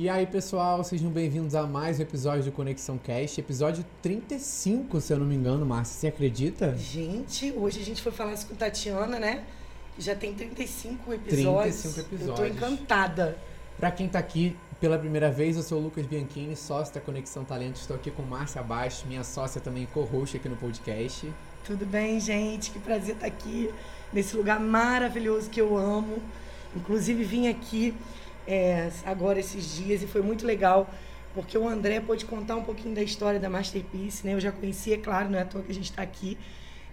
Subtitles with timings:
[0.00, 5.12] E aí, pessoal, sejam bem-vindos a mais um episódio do Conexão Cast, episódio 35, se
[5.12, 6.74] eu não me engano, Márcia, você acredita?
[6.74, 9.44] Gente, hoje a gente foi falar isso com Tatiana, né?
[9.98, 11.82] Já tem 35 episódios.
[11.82, 12.28] 35 episódios.
[12.28, 13.36] Eu tô encantada.
[13.76, 17.44] Pra quem tá aqui pela primeira vez, eu sou o Lucas Bianchini, sócio da Conexão
[17.44, 17.76] Talento.
[17.76, 21.30] Estou aqui com Márcia Abaixo, minha sócia também co-host aqui no podcast.
[21.66, 22.70] Tudo bem, gente?
[22.70, 23.68] Que prazer estar aqui
[24.14, 26.22] nesse lugar maravilhoso que eu amo.
[26.74, 27.94] Inclusive vim aqui
[28.46, 30.88] é, agora esses dias e foi muito legal
[31.34, 34.34] porque o André pôde contar um pouquinho da história da Masterpiece, né?
[34.34, 36.36] Eu já conhecia, claro, não é à toa que a gente está aqui.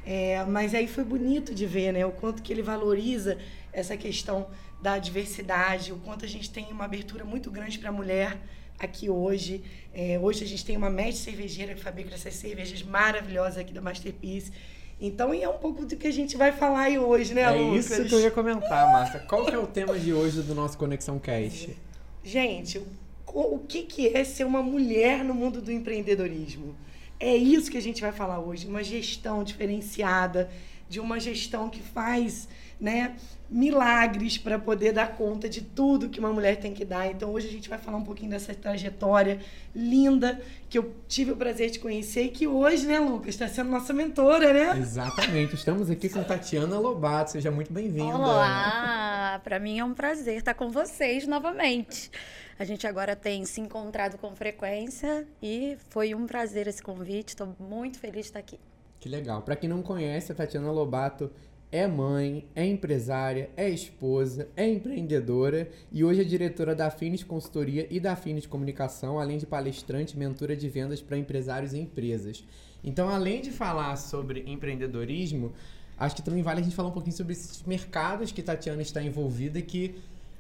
[0.06, 2.06] É, mas aí foi bonito de ver, né?
[2.06, 3.38] O quanto que ele valoriza
[3.74, 4.48] essa questão
[4.82, 8.38] da diversidade, o quanto a gente tem uma abertura muito grande para a mulher
[8.78, 9.64] aqui hoje.
[9.94, 13.82] É, hoje a gente tem uma média cervejeira que fabrica essas cervejas maravilhosas aqui da
[13.82, 14.52] Masterpiece.
[15.00, 17.52] Então, e é um pouco do que a gente vai falar aí hoje, né, É
[17.52, 17.92] Lucas?
[17.92, 19.20] isso que eu ia comentar, Márcia.
[19.22, 21.78] Qual que é o tema de hoje do nosso Conexão Cast?
[22.24, 22.80] Gente,
[23.28, 26.76] o, o que, que é ser uma mulher no mundo do empreendedorismo?
[27.20, 30.50] É isso que a gente vai falar hoje, uma gestão diferenciada,
[30.90, 32.48] de uma gestão que faz
[32.80, 33.16] né,
[33.50, 37.08] milagres para poder dar conta de tudo que uma mulher tem que dar.
[37.10, 39.40] Então hoje a gente vai falar um pouquinho dessa trajetória
[39.74, 40.40] linda
[40.70, 43.94] que eu tive o prazer de conhecer e que hoje, né, Lucas, está sendo nossa
[43.94, 44.78] mentora, né?
[44.80, 45.56] Exatamente.
[45.56, 47.32] Estamos aqui com Tatiana Lobato.
[47.32, 48.16] Seja muito bem-vinda.
[48.16, 49.42] Olá!
[49.44, 52.12] Para mim é um prazer estar com vocês novamente.
[52.60, 57.30] A gente agora tem se encontrado com frequência e foi um prazer esse convite.
[57.30, 58.60] Estou muito feliz de estar aqui.
[59.00, 59.42] Que legal.
[59.44, 61.32] Para quem não conhece, a Tatiana Lobato
[61.72, 67.86] é mãe, é empresária, é esposa, é empreendedora e hoje é diretora da Finis Consultoria
[67.90, 72.46] e da Finis Comunicação, além de palestrante e mentora de vendas para empresários e empresas.
[72.84, 75.52] Então, além de falar sobre empreendedorismo,
[75.98, 79.02] acho que também vale a gente falar um pouquinho sobre esses mercados que Tatiana está
[79.02, 79.96] envolvida, que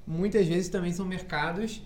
[0.05, 1.81] muitas vezes também são mercados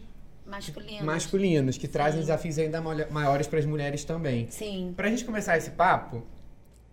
[0.46, 1.03] Masculinos.
[1.03, 2.28] masculinos, que trazem Sim.
[2.28, 4.47] desafios ainda maiores para as mulheres também.
[4.51, 4.94] Sim.
[4.96, 6.22] Pra gente começar esse papo,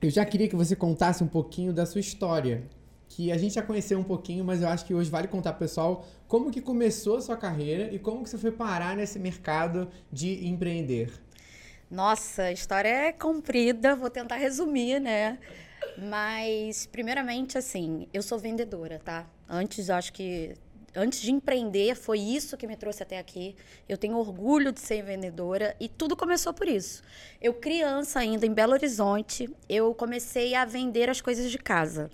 [0.00, 2.62] eu já queria que você contasse um pouquinho da sua história.
[3.09, 5.60] Que a gente já conheceu um pouquinho, mas eu acho que hoje vale contar pro
[5.60, 9.88] pessoal como que começou a sua carreira e como que você foi parar nesse mercado
[10.12, 11.10] de empreender.
[11.91, 15.38] Nossa, a história é comprida, vou tentar resumir, né?
[15.97, 19.26] Mas, primeiramente, assim, eu sou vendedora, tá?
[19.48, 20.54] Antes, eu acho que.
[20.94, 23.54] Antes de empreender, foi isso que me trouxe até aqui.
[23.88, 27.03] Eu tenho orgulho de ser vendedora e tudo começou por isso.
[27.41, 32.10] Eu, criança ainda, em Belo Horizonte, eu comecei a vender as coisas de casa.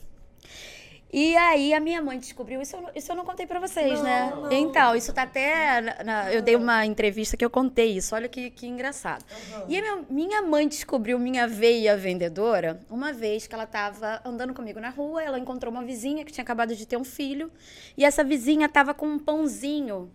[1.16, 4.02] E aí a minha mãe descobriu, isso eu, não- isso eu não contei pra vocês,
[4.02, 4.32] né?
[4.34, 4.52] Não, não.
[4.52, 5.80] Então, isso tá até.
[5.80, 9.25] na- na- eu dei uma entrevista que eu contei isso, olha que, que engraçado.
[9.69, 14.52] E a minha, minha mãe descobriu minha veia vendedora uma vez que ela tava andando
[14.52, 17.48] comigo na rua, ela encontrou uma vizinha que tinha acabado de ter um filho,
[17.96, 20.10] e essa vizinha tava com um pãozinho.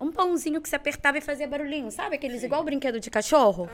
[0.00, 2.16] Um pãozinho que se apertava e fazia barulhinho, sabe?
[2.16, 3.68] Aqueles igual brinquedo de cachorro.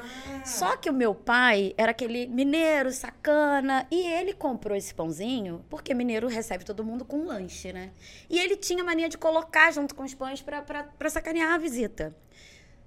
[0.44, 5.94] Só que o meu pai era aquele mineiro sacana e ele comprou esse pãozinho porque
[5.94, 7.90] mineiro recebe todo mundo com um lanche, né?
[8.28, 10.64] E ele tinha mania de colocar junto com os pães pra
[11.08, 12.14] sacanear a visita.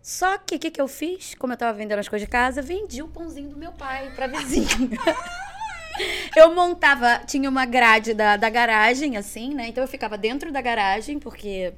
[0.01, 1.35] Só que o que, que eu fiz?
[1.35, 4.27] Como eu tava vendendo as coisas de casa, vendi o pãozinho do meu pai pra
[4.27, 4.67] vizinha.
[6.35, 9.67] Eu montava, tinha uma grade da, da garagem, assim, né?
[9.67, 11.73] Então eu ficava dentro da garagem, porque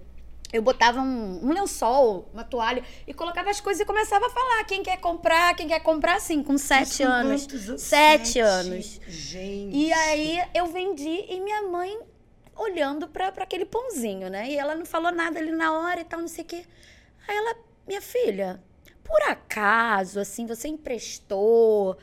[0.52, 4.64] eu botava um, um lençol, uma toalha, e colocava as coisas e começava a falar.
[4.66, 7.46] Quem quer comprar, quem quer comprar, assim, com sete anos.
[7.48, 7.82] quantos?
[7.82, 9.00] Sete anos.
[9.08, 9.76] Gente.
[9.76, 11.98] E aí eu vendi e minha mãe
[12.56, 14.50] olhando pra aquele pãozinho, né?
[14.50, 16.66] E ela não falou nada ali na hora e tal, não sei o quê.
[17.28, 17.56] Aí ela,
[17.88, 18.62] minha filha,
[19.04, 21.98] por acaso, assim, você emprestou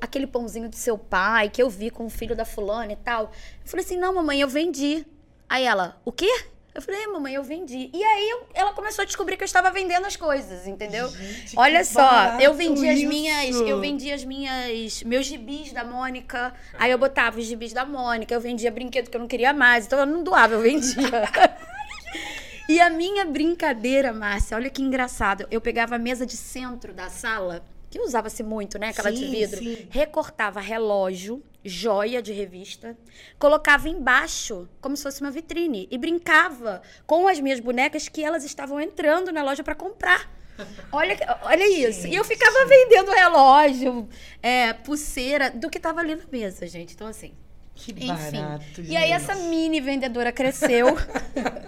[0.00, 3.24] aquele pãozinho do seu pai que eu vi com o filho da fulana e tal?
[3.24, 5.06] Eu falei assim, não, mamãe, eu vendi.
[5.48, 6.46] Aí ela, o quê?
[6.76, 7.88] Eu falei, é, mamãe, eu vendi.
[7.90, 11.08] E aí eu- ela começou a descobrir que eu estava vendendo as coisas, entendeu?
[11.08, 13.08] Gente, Olha só, eu vendi as isso.
[13.08, 16.52] minhas, eu vendi as minhas, meus gibis da Mônica.
[16.78, 19.86] Aí eu botava os gibis da Mônica, eu vendia brinquedo que eu não queria mais,
[19.86, 20.92] então eu não doava, eu vendia.
[22.68, 25.46] e a minha brincadeira, Márcia, olha que engraçado.
[25.50, 29.30] Eu pegava a mesa de centro da sala, que usava-se muito, né, aquela de Sim,
[29.30, 29.86] vidro, sim.
[29.88, 32.96] recortava relógio, joia de revista,
[33.38, 38.44] colocava embaixo, como se fosse uma vitrine, e brincava com as minhas bonecas que elas
[38.44, 40.30] estavam entrando na loja para comprar.
[40.90, 42.06] Olha, olha isso.
[42.06, 44.08] E eu ficava vendendo relógio,
[44.42, 46.94] é, pulseira, do que tava ali na mesa, gente.
[46.94, 47.34] Então, assim.
[47.74, 48.06] Que Enfim.
[48.40, 49.12] barato, e aí gente.
[49.12, 50.96] essa mini vendedora cresceu.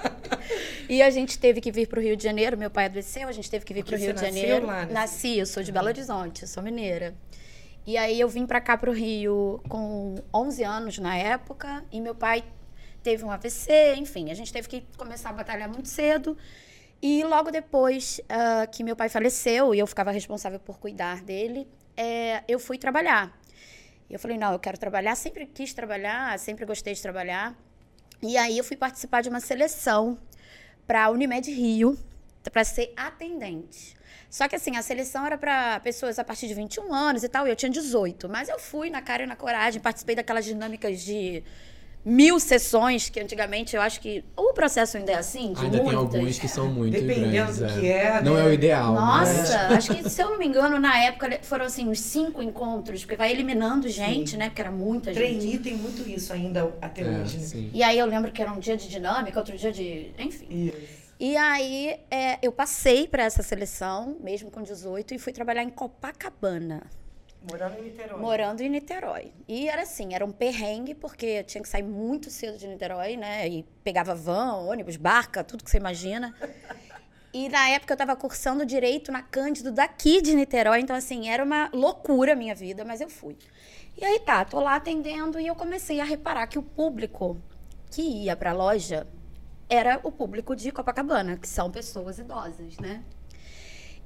[0.88, 2.56] e a gente teve que vir pro Rio de Janeiro.
[2.56, 4.66] Meu pai adoeceu, a gente teve que vir Porque pro Rio de Janeiro.
[4.66, 4.92] lá, né?
[4.92, 7.14] Nasci, eu sou de Belo Horizonte, eu sou mineira.
[7.88, 12.14] E aí eu vim pra cá pro Rio com 11 anos na época, e meu
[12.14, 12.44] pai
[13.02, 16.36] teve um AVC, enfim, a gente teve que começar a batalhar muito cedo.
[17.00, 21.66] E logo depois uh, que meu pai faleceu e eu ficava responsável por cuidar dele,
[21.96, 23.32] é, eu fui trabalhar.
[24.10, 27.56] E eu falei, não, eu quero trabalhar, sempre quis trabalhar, sempre gostei de trabalhar.
[28.20, 30.18] E aí eu fui participar de uma seleção
[30.86, 31.98] para a Unimed Rio,
[32.52, 33.96] para ser atendente.
[34.30, 37.46] Só que assim, a seleção era para pessoas a partir de 21 anos e tal,
[37.46, 38.28] e eu tinha 18.
[38.28, 41.42] Mas eu fui na cara e na coragem, participei daquelas dinâmicas de
[42.04, 45.88] mil sessões, que antigamente eu acho que o processo ainda é assim, de Ainda muitas.
[46.10, 47.58] tem alguns que são muito Dependendo grandes.
[47.58, 47.80] do é.
[47.80, 48.40] que é, Não né?
[48.40, 48.94] é o ideal.
[48.94, 52.42] Nossa, mas- acho que, se eu não me engano, na época foram assim, uns cinco
[52.42, 54.48] encontros, porque vai eliminando gente, né?
[54.48, 55.22] Porque era muita gente.
[55.22, 57.42] Trainee tem muito isso ainda até É, hoje, né?
[57.46, 57.70] sim.
[57.74, 60.10] E aí eu lembro que era um dia de dinâmica, outro dia de.
[60.18, 60.46] Enfim.
[60.50, 61.07] Isso.
[61.20, 65.70] E aí é, eu passei para essa seleção, mesmo com 18, e fui trabalhar em
[65.70, 66.86] Copacabana,
[67.50, 68.20] Morando em Niterói.
[68.20, 69.32] morando em Niterói.
[69.48, 73.16] E era assim, era um perrengue, porque eu tinha que sair muito cedo de Niterói,
[73.16, 73.48] né?
[73.48, 76.34] E pegava van, ônibus, barca, tudo que você imagina.
[77.32, 81.44] E na época eu estava cursando direito na Cândido daqui de Niterói, então assim, era
[81.44, 83.36] uma loucura a minha vida, mas eu fui.
[83.96, 87.36] E aí tá, tô lá atendendo e eu comecei a reparar que o público
[87.90, 89.06] que ia para a loja
[89.68, 93.02] era o público de Copacabana, que são pessoas idosas, né?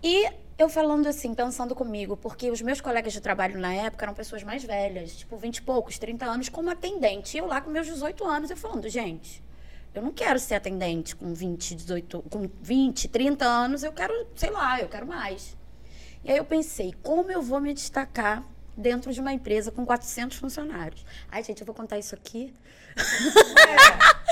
[0.03, 0.29] E
[0.59, 4.43] eu falando assim, pensando comigo, porque os meus colegas de trabalho na época eram pessoas
[4.43, 7.37] mais velhas, tipo 20 e poucos, 30 anos, como atendente.
[7.37, 9.43] E eu lá com meus 18 anos, eu falando, gente,
[9.95, 14.51] eu não quero ser atendente com 20, 18, com 20, 30 anos, eu quero, sei
[14.51, 15.57] lá, eu quero mais.
[16.25, 18.45] E aí eu pensei, como eu vou me destacar
[18.77, 21.05] dentro de uma empresa com 400 funcionários?
[21.31, 22.55] Ai, gente, eu vou contar isso aqui.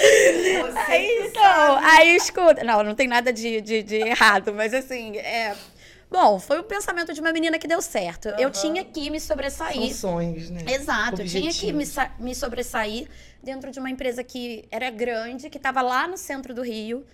[0.00, 2.64] Você Aí, então, aí escuta.
[2.64, 5.54] Não, não tem nada de, de, de errado, mas assim, é.
[6.10, 8.28] Bom, foi o pensamento de uma menina que deu certo.
[8.30, 8.50] Eu Aham.
[8.50, 9.94] tinha que me sobressair.
[9.94, 10.64] sonhos, né?
[10.68, 12.10] Exato, eu tinha que me, Objetivos.
[12.18, 13.08] me sobressair
[13.40, 17.06] dentro de uma empresa que era grande, que estava lá no centro do Rio.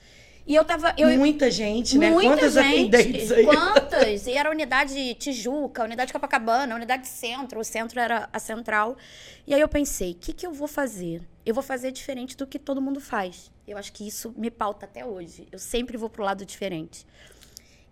[0.47, 0.95] E eu tava.
[0.97, 2.11] Eu, Muita gente, né?
[2.11, 2.95] Muita Quantas gente.
[2.95, 3.45] atendentes aí?
[3.45, 4.27] Quantas?
[4.29, 7.59] E era a unidade Tijuca, a unidade Copacabana, a unidade Centro.
[7.59, 8.97] O centro era a central.
[9.45, 11.21] E aí eu pensei, o que, que eu vou fazer?
[11.45, 13.51] Eu vou fazer diferente do que todo mundo faz.
[13.67, 15.49] Eu acho que isso me pauta até hoje.
[15.51, 17.05] Eu sempre vou pro lado diferente.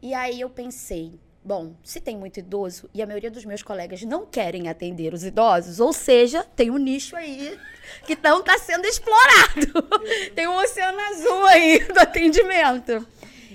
[0.01, 4.03] E aí eu pensei, bom, se tem muito idoso e a maioria dos meus colegas
[4.03, 7.59] não querem atender os idosos, ou seja, tem um nicho aí
[8.07, 9.83] que não está sendo explorado.
[10.35, 13.07] tem um oceano azul aí do atendimento.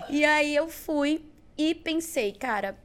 [0.10, 1.26] E aí eu fui
[1.58, 2.78] e pensei, cara,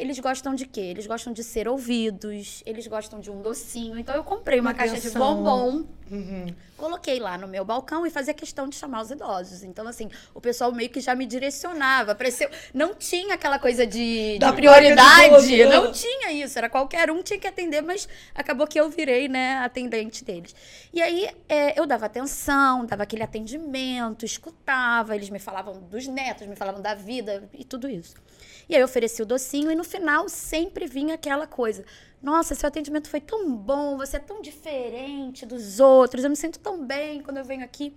[0.00, 0.80] eles gostam de quê?
[0.80, 3.98] Eles gostam de ser ouvidos, eles gostam de um docinho.
[3.98, 6.46] Então eu comprei uma, Uma caixa de bombom Uhum.
[6.76, 9.62] coloquei lá no meu balcão e fazia questão de chamar os idosos.
[9.62, 12.14] Então, assim, o pessoal meio que já me direcionava.
[12.14, 12.48] Pareceu...
[12.72, 15.64] Não tinha aquela coisa de, Da de prioridade.
[15.66, 16.56] não tinha isso.
[16.58, 20.54] Era qualquer um tinha que atender, mas acabou que eu virei, né, atendente deles.
[20.92, 25.14] E aí, é, eu dava atenção, dava aquele atendimento, escutava.
[25.14, 28.14] Eles me falavam dos netos, me falavam da vida e tudo isso.
[28.68, 31.84] E aí eu ofereci o docinho e no final sempre vinha aquela coisa.
[32.22, 36.58] Nossa, seu atendimento foi tão bom, você é tão diferente dos outros, eu me sinto
[36.58, 37.94] tão bem quando eu venho aqui.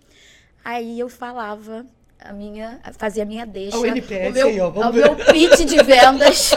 [0.64, 1.86] Aí eu falava
[2.20, 3.78] a minha, fazia a minha deixa.
[3.78, 6.52] O NPS o meu, aí, ó, vamos o meu pitch de vendas.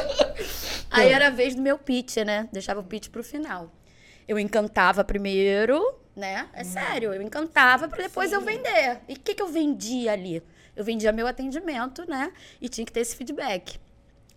[0.90, 2.48] aí era a vez do meu pitch, né?
[2.52, 3.72] Deixava o pitch pro final.
[4.28, 5.82] Eu encantava primeiro,
[6.14, 6.48] né?
[6.52, 9.00] É sério, eu encantava para depois eu vender.
[9.08, 10.42] E o que, que eu vendia ali?
[10.76, 12.32] Eu vendia meu atendimento, né?
[12.60, 13.78] E tinha que ter esse feedback.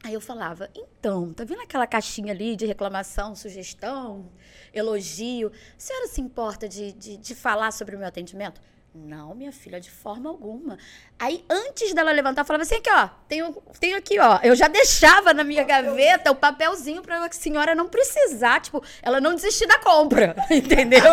[0.03, 4.29] Aí eu falava, então, tá vendo aquela caixinha ali de reclamação, sugestão,
[4.73, 5.51] elogio?
[5.75, 8.61] A senhora se importa de, de, de falar sobre o meu atendimento?
[9.05, 10.77] Não, minha filha, de forma alguma.
[11.19, 14.39] Aí, antes dela levantar, eu falava assim, aqui, ó, tenho, tenho aqui, ó.
[14.41, 19.21] Eu já deixava na minha gaveta o papelzinho pra a senhora não precisar, tipo, ela
[19.21, 21.03] não desistir da compra, entendeu?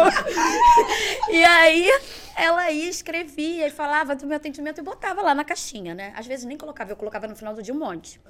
[1.30, 1.90] e aí,
[2.36, 6.12] ela ia, escrevia e falava do meu atendimento e botava lá na caixinha, né?
[6.16, 8.20] Às vezes nem colocava, eu colocava no final do dia um monte.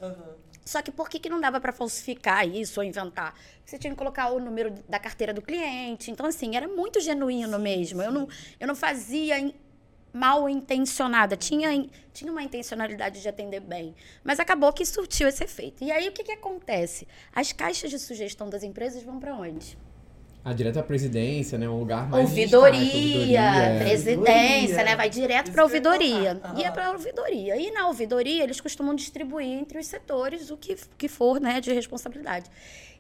[0.65, 3.35] Só que por que, que não dava para falsificar isso ou inventar?
[3.65, 6.11] Você tinha que colocar o número da carteira do cliente.
[6.11, 8.01] Então, assim, era muito genuíno mesmo.
[8.03, 8.29] Eu não,
[8.59, 9.55] eu não fazia in-
[10.13, 11.37] mal intencionada.
[11.37, 13.95] Tinha, in- tinha uma intencionalidade de atender bem.
[14.23, 15.85] Mas acabou que surtiu esse efeito.
[15.85, 17.07] E aí, o que, que acontece?
[17.35, 19.77] As caixas de sugestão das empresas vão para onde?
[20.47, 21.67] Ah, direto à presidência, né?
[21.67, 23.79] Um lugar mais Ouvidoria, ouvidoria, é.
[23.79, 24.85] presidência, Ouvidoria.
[24.85, 24.97] né?
[24.97, 26.37] Vai direto para ia ouvidoria.
[26.43, 26.61] falar.
[26.61, 27.57] E é para ouvidoria.
[27.57, 31.73] E na ouvidoria, eles costumam distribuir entre os setores o que, que for, né, de
[31.73, 32.51] responsabilidade.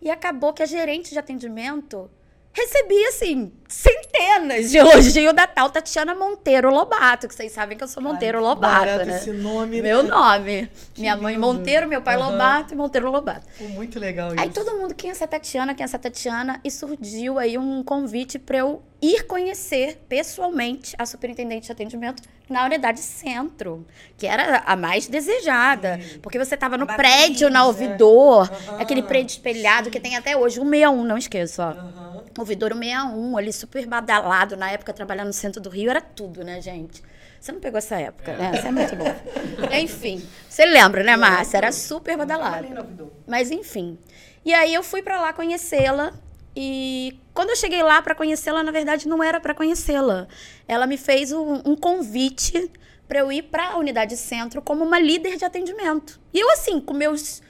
[0.00, 2.10] E acabou que a gerente de atendimento
[2.54, 7.88] recebia, assim, centenas de elogio da tal Tatiana Monteiro Lobato, que vocês sabem que eu
[7.88, 9.16] sou Monteiro Ai, Lobato, né?
[9.16, 10.08] esse nome, Meu né?
[10.08, 10.70] nome.
[10.96, 11.46] Minha mãe lindo.
[11.46, 12.30] Monteiro, meu pai Aham.
[12.30, 13.46] Lobato e Monteiro Lobato.
[13.58, 14.40] Pô, muito legal isso.
[14.40, 16.60] Aí todo mundo, quem é essa Tatiana, quem é essa Tatiana?
[16.62, 22.64] E surgiu aí um convite para eu ir conhecer pessoalmente a superintendente de atendimento na
[22.64, 23.86] unidade centro,
[24.16, 25.98] que era a mais desejada.
[26.22, 27.62] Porque você estava no prédio, na é.
[27.64, 28.80] ouvidor, Aham.
[28.80, 31.70] aquele prédio espelhado que tem até hoje, o 61, não esqueço, ó.
[31.70, 32.24] Aham.
[32.38, 34.56] Ouvidor 61, ali super badalado.
[34.56, 37.02] Na época, trabalhar no centro do Rio era tudo, né, gente?
[37.40, 38.52] Você não pegou essa época, né?
[38.54, 39.04] Você é muito bom.
[39.78, 41.58] Enfim, você lembra, né, Márcia?
[41.58, 43.12] Era super badalado.
[43.26, 43.98] Mas enfim.
[44.44, 46.12] E aí eu fui pra lá conhecê-la
[46.56, 50.28] e quando eu cheguei lá pra conhecê-la, na verdade não era pra conhecê-la.
[50.68, 52.70] Ela me fez um, um convite
[53.08, 56.20] pra eu ir pra unidade centro como uma líder de atendimento.
[56.32, 57.42] E eu assim, com meus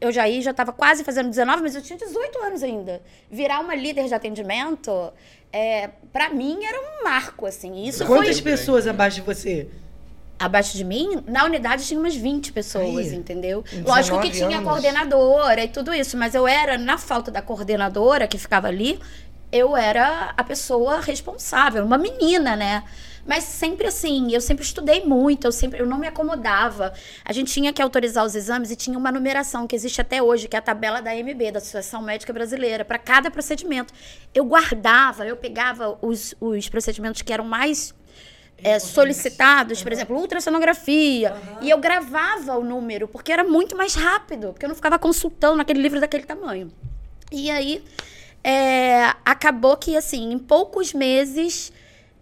[0.00, 3.02] eu já ia, já estava quase fazendo 19, mas eu tinha 18 anos ainda.
[3.30, 5.12] Virar uma líder de atendimento,
[5.52, 7.86] é, para mim era um marco assim.
[7.86, 9.68] Isso Quantas foi pessoas abaixo de você?
[10.44, 13.64] Abaixo de mim, na unidade tinha umas 20 pessoas, Aí, entendeu?
[13.84, 14.70] Lógico que 19 tinha anos.
[14.70, 18.98] coordenadora e tudo isso, mas eu era, na falta da coordenadora que ficava ali,
[19.50, 22.82] eu era a pessoa responsável, uma menina, né?
[23.26, 26.92] Mas sempre assim, eu sempre estudei muito, eu sempre eu não me acomodava.
[27.24, 30.46] A gente tinha que autorizar os exames e tinha uma numeração que existe até hoje,
[30.46, 33.94] que é a tabela da AMB, da Associação Médica Brasileira, para cada procedimento.
[34.34, 37.94] Eu guardava, eu pegava os, os procedimentos que eram mais
[38.64, 41.36] é, solicitados, por exemplo, ultrassonografia.
[41.60, 45.60] E eu gravava o número, porque era muito mais rápido, porque eu não ficava consultando
[45.60, 46.72] aquele livro daquele tamanho.
[47.30, 47.84] E aí,
[48.42, 51.70] é, acabou que, assim, em poucos meses,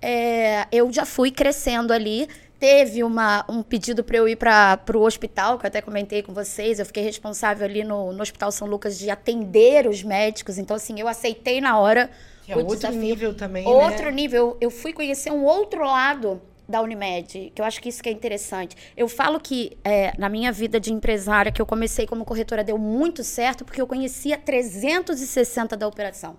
[0.01, 2.29] é, eu já fui crescendo ali.
[2.59, 6.33] Teve uma, um pedido para eu ir para o hospital, que eu até comentei com
[6.33, 6.81] vocês.
[6.81, 10.59] Eu fiquei responsável ali no, no Hospital São Lucas de atender os médicos.
[10.59, 12.11] Então, assim, eu aceitei na hora
[12.43, 13.01] Que é o outro desafio.
[13.01, 14.13] nível também, Outro né?
[14.13, 14.57] nível.
[14.61, 18.13] Eu fui conhecer um outro lado da Unimed, que eu acho que isso que é
[18.13, 18.77] interessante.
[18.97, 22.79] Eu falo que é, na minha vida de empresária, que eu comecei como corretora, deu
[22.79, 26.37] muito certo, porque eu conhecia 360 da operação.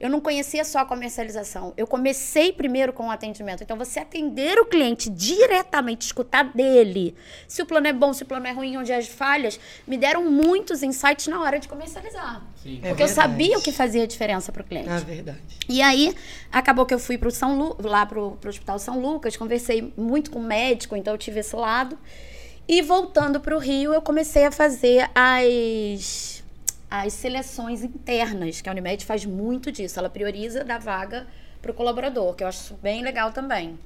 [0.00, 1.74] Eu não conhecia só a comercialização.
[1.76, 3.64] Eu comecei primeiro com o atendimento.
[3.64, 7.16] Então, você atender o cliente diretamente, escutar dele,
[7.48, 10.30] se o plano é bom, se o plano é ruim, onde as falhas, me deram
[10.30, 12.42] muitos insights na hora de comercializar.
[12.62, 12.78] Sim.
[12.82, 13.12] É Porque eu verdade.
[13.12, 14.88] sabia o que fazia diferença para o cliente.
[14.88, 15.40] Ah, verdade.
[15.68, 16.14] E aí,
[16.52, 20.30] acabou que eu fui pro São Lu, lá pro, pro Hospital São Lucas, conversei muito
[20.30, 21.98] com o médico, então eu tive esse lado.
[22.68, 26.37] E voltando pro Rio, eu comecei a fazer as,
[26.90, 29.98] as seleções internas, que a Unimed faz muito disso.
[29.98, 31.26] Ela prioriza da vaga
[31.60, 33.78] pro colaborador, que eu acho bem legal também.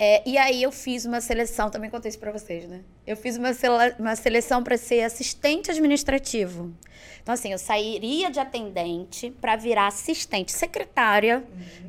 [0.00, 2.82] É, e aí eu fiz uma seleção, também contei isso para vocês, né?
[3.04, 6.72] Eu fiz uma, sele- uma seleção para ser assistente administrativo.
[7.20, 11.42] Então, assim, eu sairia de atendente para virar assistente secretária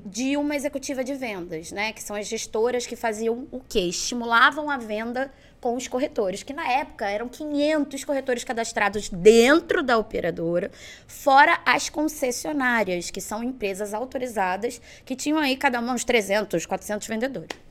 [0.03, 1.93] de uma executiva de vendas, né?
[1.93, 3.81] Que são as gestoras que faziam o quê?
[3.81, 9.97] Estimulavam a venda com os corretores, que na época eram 500 corretores cadastrados dentro da
[9.97, 10.71] operadora,
[11.05, 17.07] fora as concessionárias, que são empresas autorizadas, que tinham aí cada uma uns 300, 400
[17.07, 17.68] vendedores.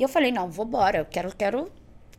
[0.00, 1.70] E eu falei, não, vou embora, eu quero, quero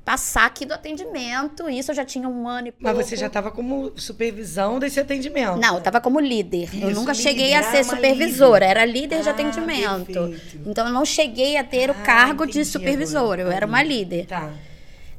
[0.06, 1.68] passar aqui do atendimento.
[1.68, 3.08] Isso eu já tinha um ano e Mas pouco.
[3.10, 5.58] você já estava como supervisão desse atendimento.
[5.60, 6.70] Não, eu tava como líder.
[6.80, 7.24] eu Isso, nunca líder.
[7.24, 8.70] cheguei a ser supervisora, líder.
[8.70, 10.06] era líder de Ah, atendimento.
[10.06, 10.70] perfeito.
[10.70, 13.42] Então eu não cheguei a ter o Ah, cargo de entendi supervisora, agora.
[13.42, 14.28] eu era uma líder.
[14.28, 14.54] Tá.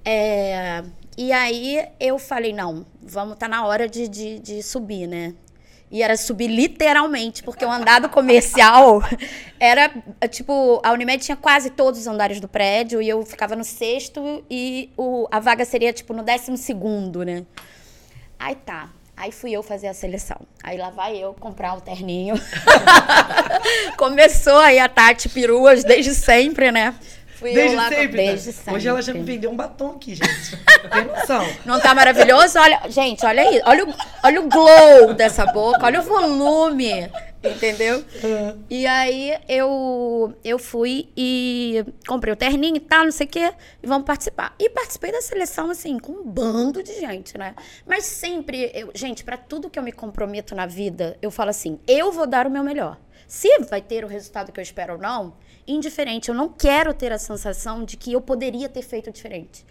[0.05, 0.85] É,
[1.19, 5.35] e aí eu falei, não, vamos, tá na hora de, de, de subir, né?
[5.93, 9.03] E era subir literalmente, porque o andado comercial
[9.61, 9.93] era,
[10.31, 14.43] tipo, a Unimed tinha quase todos os andares do prédio e eu ficava no sexto
[14.51, 17.45] e o, a vaga seria, tipo, no décimo segundo, né?
[18.39, 18.89] Aí tá.
[19.15, 20.41] Aí fui eu fazer a seleção.
[20.63, 22.35] Aí lá vai eu comprar o terninho.
[23.99, 26.95] Começou aí a Tati Peruas desde sempre, né?
[27.43, 28.27] Fui Desde eu lá com- sempre, né?
[28.29, 28.75] desde sempre.
[28.75, 30.57] Hoje ela já me vendeu um batom aqui, gente.
[30.93, 31.45] Tem noção.
[31.67, 32.57] Não tá maravilhoso?
[32.59, 33.61] Olha, gente, olha aí.
[33.67, 37.11] Olha o, olha o glow dessa boca, olha o volume.
[37.45, 38.05] Entendeu?
[38.71, 43.53] E aí eu, eu fui e comprei o terninho e tal, não sei o quê,
[43.83, 44.55] e vamos participar.
[44.61, 47.57] E participei da seleção, assim, com um bando de gente, né?
[47.85, 51.81] Mas sempre, eu, gente, pra tudo que eu me comprometo na vida, eu falo assim:
[51.89, 52.97] eu vou dar o meu melhor.
[53.27, 55.33] Se vai ter o resultado que eu espero ou não,
[55.67, 56.29] indiferente.
[56.29, 59.65] Eu não quero ter a sensação de que eu poderia ter feito diferente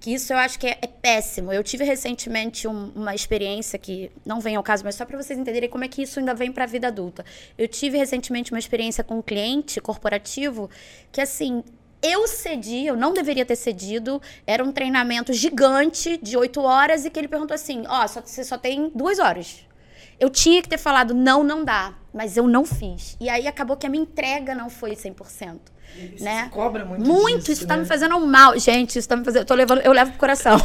[0.00, 1.52] que isso eu acho que é, é péssimo.
[1.52, 5.36] Eu tive recentemente um- uma experiência que não vem ao caso, mas só para vocês
[5.36, 7.24] entenderem como é que isso ainda vem para a vida adulta.
[7.58, 10.70] Eu tive recentemente uma experiência com um cliente corporativo
[11.10, 11.64] que assim,
[12.00, 14.22] eu cedi, eu não deveria ter cedido.
[14.46, 18.44] Era um treinamento gigante de oito horas e que ele perguntou assim: ó, só- você
[18.44, 19.66] só tem duas horas.
[20.18, 21.94] Eu tinha que ter falado, não, não dá.
[22.12, 23.16] Mas eu não fiz.
[23.20, 25.58] E aí acabou que a minha entrega não foi 100%.
[26.14, 26.44] Isso né?
[26.44, 27.82] se cobra muito Muito, disso, isso tá né?
[27.82, 28.58] me fazendo mal.
[28.58, 29.42] Gente, isso tá me fazendo.
[29.42, 30.58] Eu, tô levando, eu levo pro coração.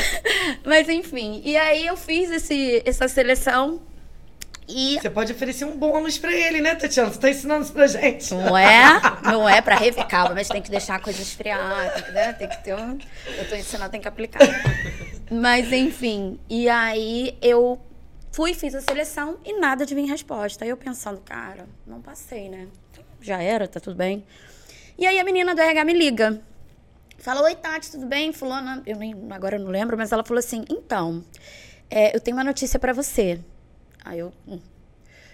[0.64, 1.40] Mas enfim.
[1.44, 3.80] E aí eu fiz esse, essa seleção.
[4.68, 7.12] E Você pode oferecer um bônus pra ele, né, Tatiana?
[7.12, 8.34] Você tá ensinando isso pra gente.
[8.34, 12.02] Não é, não é pra rever calma, mas tem que deixar a coisa esfriar, tem
[12.02, 12.98] que, né, tem que ter um...
[13.38, 14.40] Eu tô ensinando, tem que aplicar.
[15.30, 17.80] Mas, enfim, e aí eu
[18.36, 20.62] fui, fiz a seleção e nada de vir resposta.
[20.62, 22.68] Aí eu pensando, cara, não passei, né?
[23.18, 24.24] Já era, tá tudo bem.
[24.98, 26.38] E aí a menina do RH me liga.
[27.16, 28.34] Fala, oi, Tati, tudo bem?
[28.34, 31.24] Fulana, eu nem, agora eu não lembro, mas ela falou assim, então,
[31.88, 33.40] é, eu tenho uma notícia pra você.
[34.04, 34.30] Aí eu...
[34.46, 34.60] hum,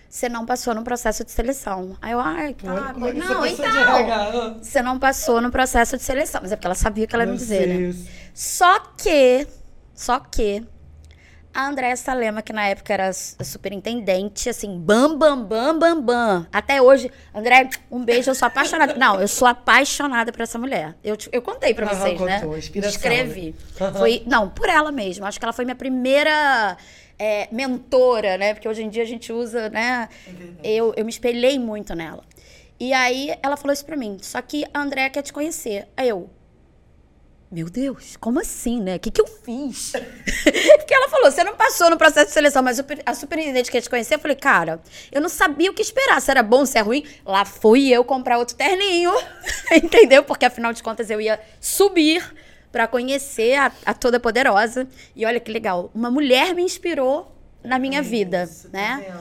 [0.08, 1.96] Você não passou no processo de seleção.
[2.00, 2.92] Aí eu, ai, tá.
[2.94, 4.62] Como é não, então.
[4.62, 6.40] Você não passou no processo de seleção.
[6.40, 7.94] Mas é porque ela sabia que ela ia me dizer, né?
[8.32, 9.44] Só que,
[9.92, 10.64] só que,
[11.54, 16.46] a Andréa Salema, que na época era superintendente, assim, bam, bam, bam, bam, bam.
[16.52, 18.94] Até hoje, André, um beijo, eu sou apaixonada.
[18.94, 20.94] Não, eu sou apaixonada por essa mulher.
[21.04, 22.40] Eu, eu contei pra vocês, né?
[22.40, 23.54] contou, inspiração, Escrevi.
[23.80, 23.92] né?
[23.92, 25.28] Foi, não, por ela mesma.
[25.28, 26.76] Acho que ela foi minha primeira
[27.18, 28.54] é, mentora, né?
[28.54, 30.08] Porque hoje em dia a gente usa, né?
[30.62, 32.24] Eu, eu me espelhei muito nela.
[32.80, 34.16] E aí ela falou isso pra mim.
[34.20, 35.86] Só que a Andréa quer te conhecer.
[35.96, 36.28] Aí eu,
[37.52, 38.96] meu Deus, como assim, né?
[38.96, 39.92] O que, que eu fiz?
[40.78, 43.90] Porque ela falou, você não passou no processo de seleção, mas a superintendente quer te
[43.90, 44.14] conhecer.
[44.14, 44.80] Eu falei, cara,
[45.12, 47.04] eu não sabia o que esperar, se era bom, se é ruim.
[47.26, 49.12] Lá fui eu comprar outro terninho,
[49.70, 50.24] entendeu?
[50.24, 52.24] Porque afinal de contas eu ia subir
[52.72, 54.88] pra conhecer a, a Toda Poderosa.
[55.14, 57.30] E olha que legal, uma mulher me inspirou
[57.64, 59.14] na minha vida, Isso, tá né?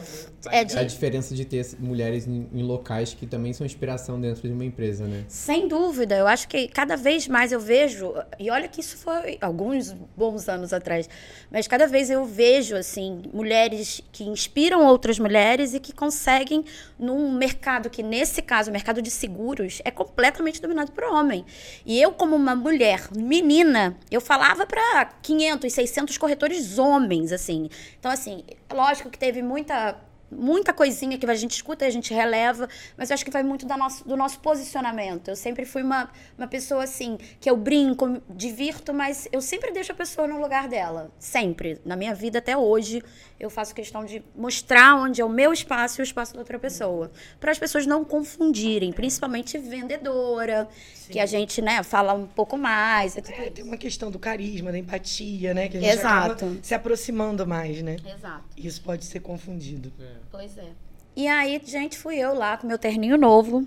[0.50, 4.42] É de- A diferença de ter mulheres em, em locais que também são inspiração dentro
[4.48, 5.24] de uma empresa, né?
[5.28, 9.38] Sem dúvida, eu acho que cada vez mais eu vejo, e olha que isso foi
[9.40, 11.08] alguns bons anos atrás,
[11.52, 16.66] mas cada vez eu vejo assim mulheres que inspiram outras mulheres e que conseguem
[16.98, 21.46] num mercado que nesse caso, o mercado de seguros, é completamente dominado por homem.
[21.86, 27.70] E eu como uma mulher, menina, eu falava para 500, 600 corretores homens, assim.
[28.00, 28.31] Então assim,
[28.74, 30.00] lógico que teve muita
[30.32, 33.44] muita coisinha que a gente escuta e a gente releva, mas eu acho que vai
[33.44, 35.28] muito da nosso, do nosso posicionamento.
[35.28, 39.92] Eu sempre fui uma, uma pessoa assim, que eu brinco, divirto, mas eu sempre deixo
[39.92, 41.12] a pessoa no lugar dela.
[41.20, 41.79] Sempre.
[41.86, 43.03] Na minha vida até hoje,
[43.40, 46.60] eu faço questão de mostrar onde é o meu espaço e o espaço da outra
[46.60, 47.12] pessoa.
[47.40, 50.68] Para as pessoas não confundirem, principalmente vendedora,
[51.10, 53.16] que a gente, né, fala um pouco mais.
[53.16, 55.68] tudo É, tem uma questão do carisma, da empatia, né?
[55.68, 56.32] Que a gente Exato.
[56.32, 57.98] acaba se aproximando mais, né?
[58.05, 58.44] Exato.
[58.55, 59.92] Isso pode ser confundido.
[60.29, 60.70] Pois é.
[61.16, 63.66] E aí, gente, fui eu lá com meu terninho novo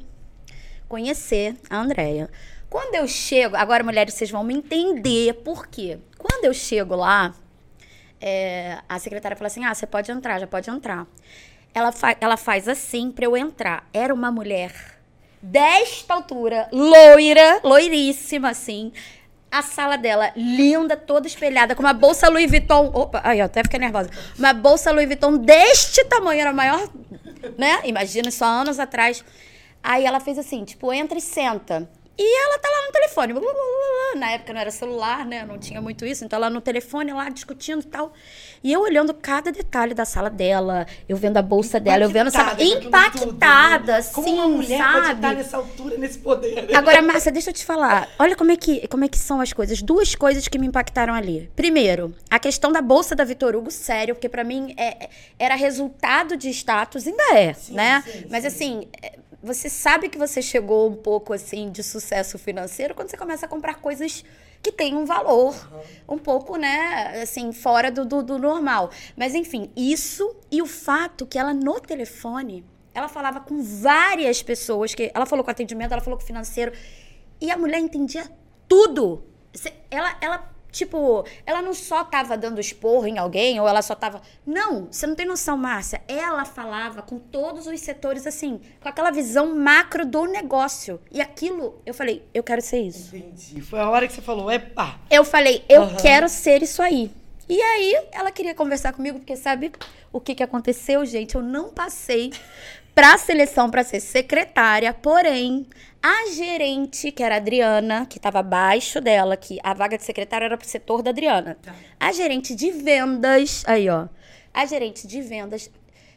[0.88, 2.30] conhecer a Andrea.
[2.70, 5.98] Quando eu chego, agora mulheres, vocês vão me entender por quê.
[6.18, 7.34] Quando eu chego lá,
[8.20, 11.06] é, a secretária fala assim: ah, você pode entrar, já pode entrar.
[11.74, 13.88] Ela, fa ela faz assim pra eu entrar.
[13.92, 14.72] Era uma mulher
[15.42, 18.92] desta altura, loira, loiríssima, assim.
[19.56, 22.90] A sala dela, linda, toda espelhada, com uma bolsa Louis Vuitton.
[22.92, 24.10] Opa, aí, ó, até fiquei nervosa.
[24.36, 26.88] Uma bolsa Louis Vuitton deste tamanho, era maior,
[27.56, 27.78] né?
[27.84, 29.24] Imagina, só anos atrás.
[29.80, 31.88] Aí ela fez assim, tipo, entra e senta.
[32.16, 33.32] E ela tá lá no telefone.
[33.32, 34.20] blá, blá, blá.
[34.20, 35.44] Na época não era celular, né?
[35.44, 36.24] Não tinha muito isso.
[36.24, 38.12] Então ela no telefone lá discutindo e tal.
[38.62, 42.30] E eu olhando cada detalhe da sala dela, eu vendo a bolsa dela, eu vendo,
[42.30, 42.62] sabe?
[42.62, 44.02] Impactada com aquilo tudo, Impactada, né?
[44.02, 45.14] sim, Como uma mulher pode sabe?
[45.16, 46.74] estar nessa altura, nesse poder, né?
[46.76, 48.08] Agora, Márcia, deixa eu te falar.
[48.18, 49.82] Olha como é, que, como é que são as coisas.
[49.82, 51.50] Duas coisas que me impactaram ali.
[51.56, 56.36] Primeiro, a questão da bolsa da Vitor Hugo, sério, porque pra mim é- era resultado
[56.36, 58.02] de status, ainda é, né?
[58.06, 58.46] sim, Mas sim.
[58.48, 63.16] assim, é, você sabe que você chegou um pouco assim de sucesso financeiro quando você
[63.16, 64.24] começa a comprar coisas
[64.62, 65.54] que têm um valor
[66.08, 68.90] um pouco, né, assim, fora do, do, do normal.
[69.14, 74.94] Mas enfim, isso e o fato que ela no telefone, ela falava com várias pessoas,
[74.94, 76.72] que ela falou com atendimento, ela falou com financeiro,
[77.38, 78.24] e a mulher entendia
[78.66, 79.22] tudo.
[79.90, 84.20] Ela, ela tipo, ela não só tava dando esporro em alguém, ou ela só tava.
[84.44, 86.02] Não, você não tem noção, Márcia.
[86.08, 91.00] Ela falava com todos os setores, assim, com aquela visão macro do negócio.
[91.10, 93.16] E aquilo, eu falei, eu quero ser isso.
[93.16, 93.60] Entendi.
[93.62, 94.98] Foi a hora que você falou, epa.
[95.08, 95.96] Eu falei, eu Aham.
[95.96, 97.10] quero ser isso aí.
[97.48, 99.70] E aí, ela queria conversar comigo, porque sabe
[100.12, 101.34] o que, que aconteceu, gente?
[101.34, 102.32] Eu não passei
[102.94, 105.66] pra seleção pra ser secretária, porém,
[106.02, 110.44] a gerente, que era a Adriana, que estava abaixo dela, que a vaga de secretária
[110.44, 111.56] era pro setor da Adriana.
[111.62, 111.74] Tá.
[111.98, 114.06] A gerente de vendas, aí ó,
[114.52, 115.70] a gerente de vendas,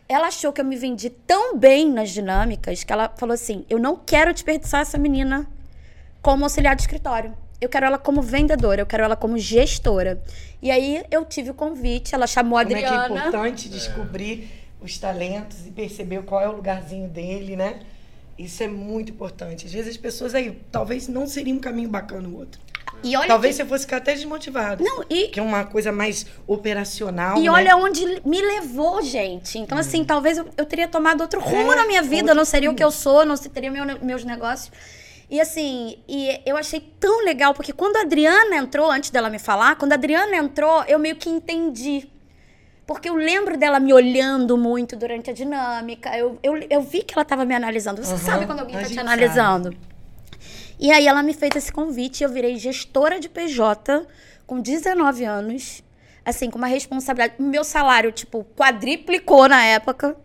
[0.07, 3.79] ela achou que eu me vendi tão bem nas dinâmicas que ela falou assim: eu
[3.79, 5.47] não quero desperdiçar essa menina
[6.21, 7.33] como auxiliar de escritório.
[7.59, 10.21] eu quero ela como vendedora, eu quero ela como gestora.
[10.61, 13.19] E aí eu tive o convite, ela chamou a Como é que é Adriana.
[13.19, 17.79] importante descobrir os talentos e perceber qual é o lugarzinho dele, né?
[18.37, 19.65] Isso é muito importante.
[19.65, 22.61] Às vezes as pessoas aí, talvez não seria um caminho bacana o outro.
[23.03, 24.83] e olha Talvez que- você fosse ficar até desmotivado.
[24.83, 27.37] Não, e, Que é uma coisa mais operacional.
[27.37, 27.49] E né?
[27.49, 29.57] olha onde me levou, gente.
[29.59, 32.33] Então, assim, talvez eu, eu teria tomado outro rumo É, na minha vida.
[32.33, 32.77] Não seria o rumo.
[32.77, 34.71] que eu sou, não teria meu- meus negócios.
[35.29, 39.39] E assim, e eu achei tão legal, porque quando a Adriana entrou, antes dela me
[39.39, 42.07] falar, quando a Adriana entrou, eu meio que entendi.
[42.87, 46.17] Porque eu lembro dela me olhando muito durante a dinâmica.
[46.17, 48.01] Eu, eu, eu vi que ela estava me analisando.
[48.01, 49.75] Você Aham, sabe quando alguém está te analisando.
[50.79, 54.07] E aí ela me fez esse convite, eu virei gestora de PJ
[54.45, 55.83] com 19 anos,
[56.23, 57.41] assim, com uma responsabilidade.
[57.41, 60.15] Meu salário, tipo, quadriplicou na época,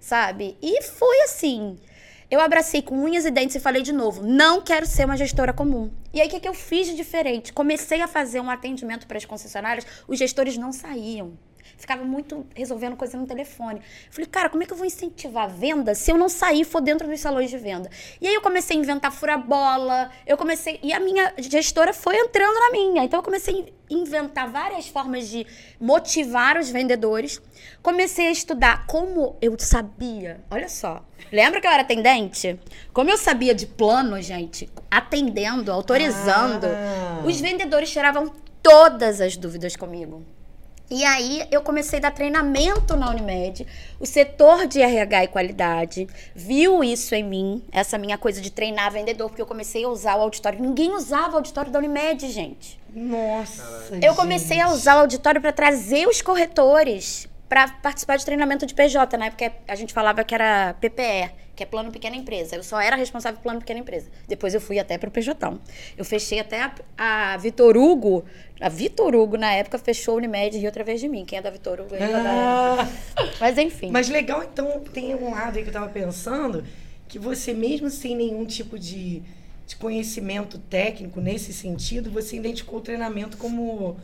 [0.00, 0.56] sabe?
[0.60, 1.78] E foi assim.
[2.28, 5.52] Eu abracei com unhas e dentes e falei de novo: não quero ser uma gestora
[5.52, 5.88] comum.
[6.12, 7.52] E aí, o que, que eu fiz de diferente?
[7.52, 11.38] Comecei a fazer um atendimento para as concessionárias, os gestores não saíam.
[11.76, 13.80] Ficava muito resolvendo coisa no telefone.
[14.10, 16.64] Falei, cara, como é que eu vou incentivar a venda se eu não sair e
[16.64, 17.90] for dentro dos salões de venda?
[18.20, 20.78] E aí eu comecei a inventar fura-bola, eu comecei.
[20.82, 23.04] E a minha gestora foi entrando na minha.
[23.04, 25.46] Então eu comecei a inventar várias formas de
[25.80, 27.40] motivar os vendedores.
[27.82, 30.40] Comecei a estudar como eu sabia.
[30.50, 31.04] Olha só.
[31.32, 32.58] Lembra que eu era atendente?
[32.92, 37.22] Como eu sabia de plano, gente, atendendo, autorizando, Ah.
[37.24, 40.22] os vendedores tiravam todas as dúvidas comigo.
[40.90, 43.66] E aí eu comecei a dar treinamento na Unimed.
[44.00, 48.90] O setor de RH e qualidade viu isso em mim, essa minha coisa de treinar
[48.90, 50.60] vendedor, porque eu comecei a usar o auditório.
[50.60, 52.80] Ninguém usava o auditório da Unimed, gente.
[52.94, 53.98] Nossa.
[54.02, 58.74] Eu comecei a usar o auditório para trazer os corretores para participar de treinamento de
[58.74, 59.30] PJ, né?
[59.30, 62.54] Porque a gente falava que era PPE, que é Plano Pequena Empresa.
[62.54, 64.08] Eu só era responsável por Plano Pequena Empresa.
[64.28, 65.58] Depois eu fui até para o PJ.
[65.96, 68.24] Eu fechei até a, a Vitor Hugo.
[68.60, 71.24] A Vitor Hugo, na época, fechou a Unimed Rio através de mim.
[71.24, 72.00] Quem é da Vitor Hugo aí?
[72.14, 72.88] Ah,
[73.40, 73.90] Mas enfim.
[73.90, 76.64] mas legal, então, tem um lado aí que eu tava pensando,
[77.08, 79.20] que você mesmo sem nenhum tipo de,
[79.66, 83.96] de conhecimento técnico nesse sentido, você identificou o treinamento como...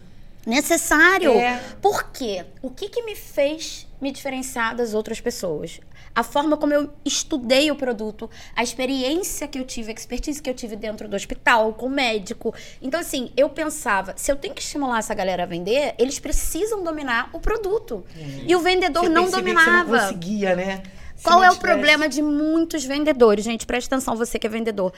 [0.45, 1.31] necessário.
[1.31, 1.63] É.
[1.81, 2.45] Por quê?
[2.61, 5.81] O que, que me fez me diferenciar das outras pessoas?
[6.15, 10.49] A forma como eu estudei o produto, a experiência que eu tive, a expertise que
[10.49, 12.55] eu tive dentro do hospital, com o médico.
[12.81, 16.85] Então, assim, eu pensava, se eu tenho que estimular essa galera a vender, eles precisam
[16.85, 18.05] dominar o produto.
[18.47, 19.93] E o vendedor Você não percebia que você dominava.
[19.93, 20.83] não conseguia, né?
[21.17, 23.45] Se Qual é o problema de muitos vendedores?
[23.45, 24.93] Gente, presta atenção, você que é vendedor.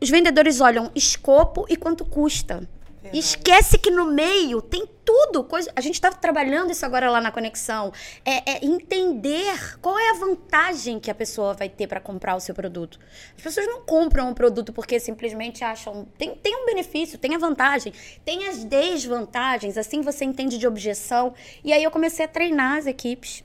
[0.00, 2.68] Os vendedores olham escopo e quanto custa.
[3.06, 3.18] Verdade.
[3.18, 5.44] Esquece que no meio tem tudo.
[5.44, 5.70] Coisa...
[5.74, 7.92] A gente está trabalhando isso agora lá na conexão.
[8.24, 12.40] É, é entender qual é a vantagem que a pessoa vai ter para comprar o
[12.40, 12.98] seu produto.
[13.36, 16.06] As pessoas não compram um produto porque simplesmente acham.
[16.18, 17.92] Tem, tem um benefício, tem a vantagem,
[18.24, 19.78] tem as desvantagens.
[19.78, 21.34] Assim você entende de objeção.
[21.64, 23.44] E aí eu comecei a treinar as equipes.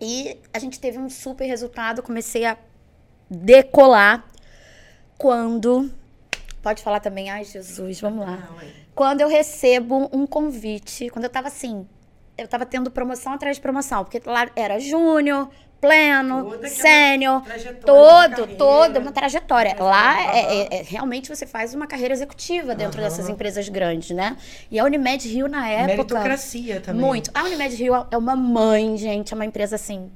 [0.00, 2.02] E a gente teve um super resultado.
[2.02, 2.56] Comecei a
[3.30, 4.24] decolar
[5.16, 5.90] quando.
[6.60, 8.36] Pode falar também, ai Jesus, vamos lá.
[8.36, 8.81] Não, é.
[8.94, 11.86] Quando eu recebo um convite, quando eu tava assim,
[12.36, 15.48] eu tava tendo promoção atrás de promoção, porque lá era júnior,
[15.80, 17.42] pleno, sênior,
[17.84, 19.74] todo, toda uma trajetória.
[19.82, 23.08] Lá é, é- é- realmente você faz uma carreira executiva dentro Aham.
[23.08, 24.36] dessas empresas grandes, né?
[24.70, 27.00] E a Unimed Rio na época Meritocracia também.
[27.04, 27.30] muito.
[27.34, 30.10] A Unimed Rio é uma mãe, gente, é uma empresa assim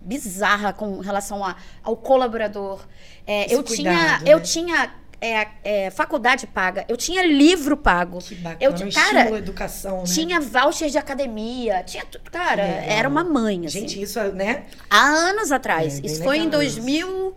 [0.00, 2.80] bizarra com relação a- ao colaborador.
[3.26, 4.42] É, eu tinha, cuidado, eu né?
[4.44, 8.18] tinha é, é, faculdade paga, eu tinha livro pago.
[8.18, 8.58] Que bacana.
[8.60, 10.04] Eu, cara, educação, né?
[10.04, 12.30] tinha voucher de academia, tinha tudo.
[12.30, 13.80] Cara, era uma mãe, assim.
[13.80, 14.64] Gente, isso, né?
[14.90, 15.98] Há anos atrás.
[15.98, 17.34] É, Isso foi em legal 2000.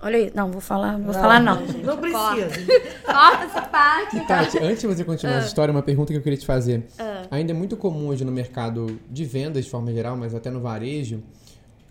[0.00, 1.66] Olha aí, não, vou falar, não vou falar não.
[1.66, 1.78] gente.
[1.78, 2.50] Não precisa.
[3.06, 4.16] Corta essa parte.
[4.18, 5.38] E Tati, antes de você continuar Ah.
[5.38, 6.84] essa história, uma pergunta que eu queria te fazer.
[7.30, 10.60] Ainda é muito comum hoje no mercado de vendas, de forma geral, mas até no
[10.60, 11.22] varejo,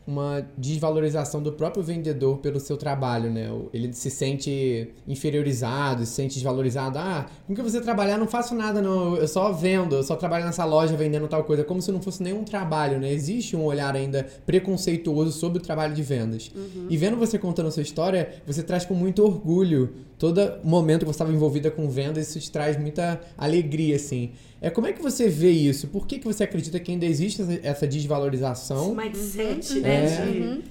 [0.06, 3.50] uma desvalorização do próprio vendedor pelo seu trabalho, né?
[3.74, 6.98] Ele se sente inferiorizado, se sente desvalorizado.
[7.00, 9.16] Ah, com que você trabalhar, não faço nada, não.
[9.16, 12.22] Eu só vendo, eu só trabalho nessa loja vendendo tal coisa, como se não fosse
[12.22, 13.12] nenhum trabalho, né?
[13.12, 16.52] Existe um olhar ainda preconceituoso sobre o trabalho de vendas.
[16.89, 21.06] E vendo você contando a sua história, você traz com muito orgulho todo momento que
[21.06, 24.32] você estava envolvida com vendas, isso te traz muita alegria, assim.
[24.62, 25.88] É, como é que você vê isso?
[25.88, 28.86] Por que, que você acredita que ainda existe essa- desvalorização?
[28.88, 29.82] Esse mindset, Uhum.
[29.82, 30.06] né?
[30.06, 30.32] É.
[30.32, 30.63] de-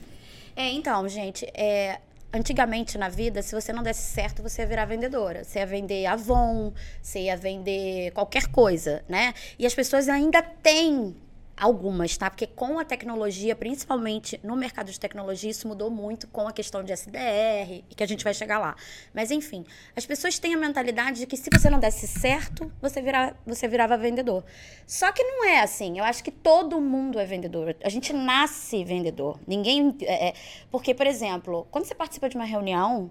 [0.56, 1.98] É, então, gente, é,
[2.32, 5.44] antigamente na vida, se você não desse certo, você ia virar vendedora.
[5.44, 9.34] Você ia vender Avon, você ia vender qualquer coisa, né?
[9.58, 11.14] E as pessoas ainda têm
[11.62, 12.28] Algumas, tá?
[12.28, 16.82] Porque com a tecnologia, principalmente no mercado de tecnologia, isso mudou muito com a questão
[16.82, 18.74] de SDR e que a gente vai chegar lá.
[19.14, 23.00] Mas enfim, as pessoas têm a mentalidade de que se você não desse certo, você,
[23.00, 24.42] vira, você virava vendedor.
[24.88, 26.00] Só que não é assim.
[26.00, 27.76] Eu acho que todo mundo é vendedor.
[27.84, 29.38] A gente nasce vendedor.
[29.46, 29.96] Ninguém.
[30.02, 30.34] É, é
[30.68, 33.08] porque, por exemplo, quando você participa de uma reunião,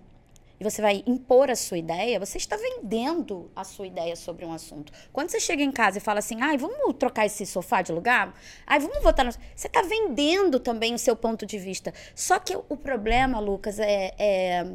[0.62, 4.54] e você vai impor a sua ideia, você está vendendo a sua ideia sobre um
[4.54, 4.93] assunto.
[5.12, 8.32] Quando você chega em casa e fala assim, ai, vamos trocar esse sofá de lugar?
[8.67, 9.32] Ai, vamos votar no...
[9.32, 11.91] Você está vendendo também o seu ponto de vista.
[12.13, 14.67] Só que o problema, Lucas, é, é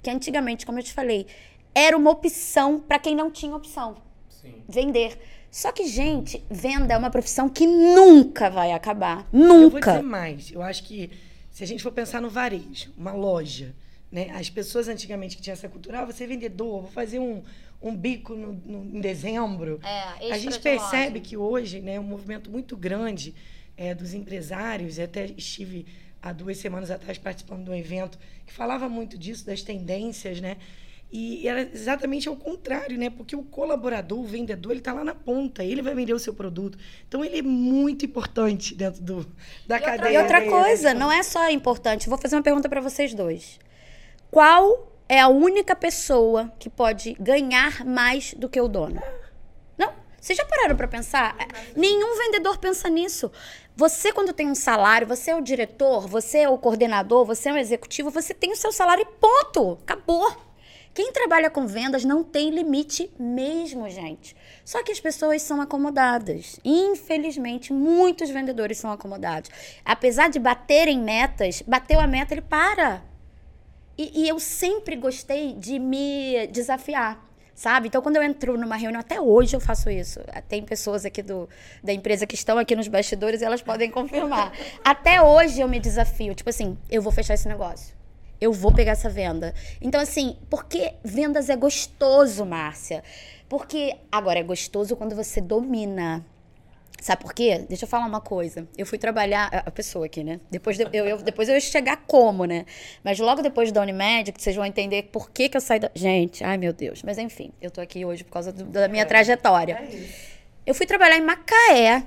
[0.00, 1.26] que antigamente, como eu te falei,
[1.74, 3.96] era uma opção para quem não tinha opção.
[4.28, 4.62] Sim.
[4.68, 5.18] Vender.
[5.50, 9.26] Só que, gente, venda é uma profissão que nunca vai acabar.
[9.32, 9.54] Nunca.
[9.54, 10.52] Eu vou dizer mais.
[10.52, 11.10] Eu acho que
[11.50, 13.74] se a gente for pensar no varejo, uma loja,
[14.14, 14.30] né?
[14.32, 17.42] As pessoas antigamente que tinham essa cultura, ah, você é vendedor, vou fazer um,
[17.82, 19.80] um bico no, no em dezembro.
[19.82, 23.34] É, a gente percebe que hoje né, é um movimento muito grande
[23.76, 25.84] é, dos empresários, e até estive
[26.22, 30.58] há duas semanas atrás participando de um evento que falava muito disso, das tendências, né?
[31.12, 33.10] E era exatamente ao contrário, né?
[33.10, 36.34] Porque o colaborador, o vendedor, ele está lá na ponta, ele vai vender o seu
[36.34, 36.78] produto.
[37.08, 39.26] Então ele é muito importante dentro do,
[39.66, 40.20] da e cadeia.
[40.20, 42.08] Outra, e outra coisa, não é só importante.
[42.08, 43.58] Vou fazer uma pergunta para vocês dois.
[44.34, 49.00] Qual é a única pessoa que pode ganhar mais do que o dono?
[49.78, 49.92] Não?
[50.20, 51.36] Vocês já pararam para pensar?
[51.76, 53.30] Nenhum vendedor pensa nisso.
[53.76, 57.52] Você, quando tem um salário, você é o diretor, você é o coordenador, você é
[57.52, 59.78] o executivo, você tem o seu salário e ponto.
[59.84, 60.28] Acabou.
[60.92, 64.34] Quem trabalha com vendas não tem limite mesmo, gente.
[64.64, 66.58] Só que as pessoas são acomodadas.
[66.64, 69.48] Infelizmente, muitos vendedores são acomodados.
[69.84, 73.13] Apesar de baterem metas, bateu a meta, ele para.
[73.96, 77.88] E, e eu sempre gostei de me desafiar sabe?
[77.88, 80.20] Então, quando eu entro numa reunião, até hoje eu faço isso.
[80.48, 81.48] Tem pessoas aqui do,
[81.82, 84.52] da empresa que estão aqui nos bastidores e elas podem confirmar.
[84.84, 86.34] até hoje eu me desafio.
[86.34, 87.94] Tipo assim, eu vou fechar esse negócio.
[88.40, 89.54] Eu vou pegar essa venda.
[89.80, 93.02] Então, assim, porque vendas é gostoso, Márcia?
[93.48, 96.26] Porque, agora, é gostoso quando você domina.
[97.00, 97.64] Sabe por quê?
[97.68, 98.66] Deixa eu falar uma coisa.
[98.78, 99.48] Eu fui trabalhar.
[99.66, 100.40] A pessoa aqui, né?
[100.50, 102.64] Depois, de, eu, eu, depois eu ia chegar como, né?
[103.02, 105.90] Mas logo depois da Unimed, que vocês vão entender por que, que eu saí da.
[105.94, 107.02] Gente, ai meu Deus.
[107.02, 109.74] Mas enfim, eu tô aqui hoje por causa do, da minha é, trajetória.
[109.74, 110.34] É
[110.66, 112.06] eu fui trabalhar em Macaé,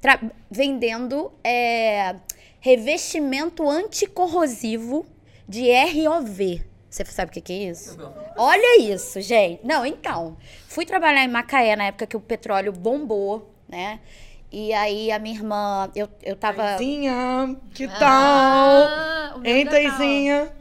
[0.00, 0.18] tra...
[0.50, 2.16] vendendo é,
[2.58, 5.04] revestimento anticorrosivo
[5.46, 6.64] de ROV.
[6.88, 7.98] Você sabe o que, que é isso?
[8.36, 9.60] Olha isso, gente.
[9.64, 10.36] Não, então.
[10.68, 13.98] Fui trabalhar em Macaé na época que o petróleo bombou né?
[14.52, 16.62] E aí a minha irmã, eu, eu tava.
[16.62, 19.40] Taizinha, que ah, tal?
[19.40, 20.52] Ah, hein, Taizinha?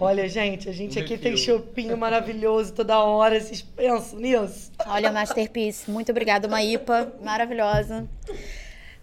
[0.00, 3.38] Olha, gente, a gente aqui tem chopinho maravilhoso toda hora.
[3.38, 4.72] Vocês pensam nisso?
[4.86, 6.48] Olha, Masterpiece, muito obrigada.
[6.48, 8.08] Uma IPA maravilhosa.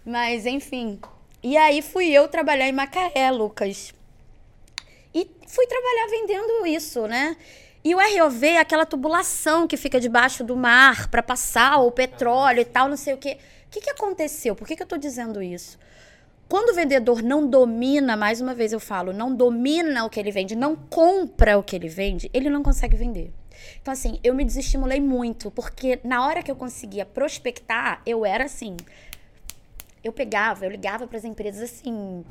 [0.05, 0.99] Mas, enfim.
[1.43, 3.93] E aí fui eu trabalhar em Macaé, Lucas.
[5.13, 7.37] E fui trabalhar vendendo isso, né?
[7.85, 12.61] E o ROV é aquela tubulação que fica debaixo do mar para passar o petróleo
[12.61, 13.37] e tal, não sei o quê.
[13.67, 14.55] O que, que aconteceu?
[14.55, 15.77] Por que, que eu estou dizendo isso?
[16.49, 20.31] Quando o vendedor não domina, mais uma vez eu falo, não domina o que ele
[20.31, 23.31] vende, não compra o que ele vende, ele não consegue vender.
[23.79, 28.45] Então, assim, eu me desestimulei muito, porque na hora que eu conseguia prospectar, eu era
[28.45, 28.77] assim.
[30.03, 32.25] Eu pegava, eu ligava para as empresas assim.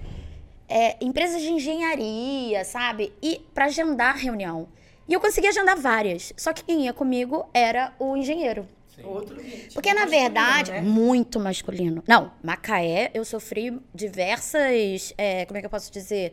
[0.68, 3.12] É, empresas de engenharia, sabe?
[3.22, 4.66] E para agendar reunião.
[5.08, 6.32] E eu consegui agendar várias.
[6.36, 8.66] Só que quem ia comigo era o engenheiro.
[9.02, 9.36] Outro
[9.72, 10.80] Porque, na verdade, né?
[10.80, 12.02] muito masculino.
[12.06, 15.12] Não, Macaé, eu sofri diversas.
[15.18, 16.32] É, como é que eu posso dizer?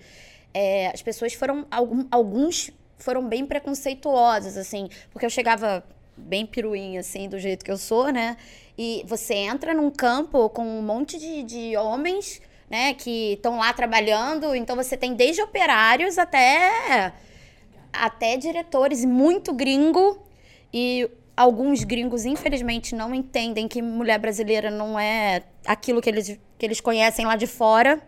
[0.53, 1.65] É, as pessoas foram.
[2.12, 4.88] Alguns foram bem preconceituosos, assim.
[5.12, 5.84] Porque eu chegava
[6.15, 8.38] bem piruinha, assim, do jeito que eu sou, né?
[8.77, 12.93] E você entra num campo com um monte de, de homens, né?
[12.93, 14.53] Que estão lá trabalhando.
[14.53, 17.12] Então você tem desde operários até
[17.93, 20.21] até diretores muito gringo
[20.73, 26.65] e alguns gringos infelizmente não entendem que mulher brasileira não é aquilo que eles, que
[26.65, 28.01] eles conhecem lá de fora,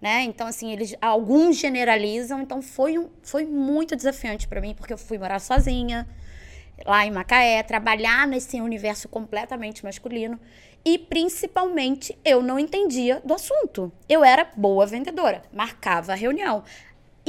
[0.00, 0.22] né?
[0.22, 4.98] Então assim, eles alguns generalizam, então foi um, foi muito desafiante para mim porque eu
[4.98, 6.06] fui morar sozinha
[6.86, 10.40] lá em Macaé, trabalhar nesse universo completamente masculino
[10.84, 13.92] e principalmente eu não entendia do assunto.
[14.08, 16.64] Eu era boa vendedora, marcava a reunião.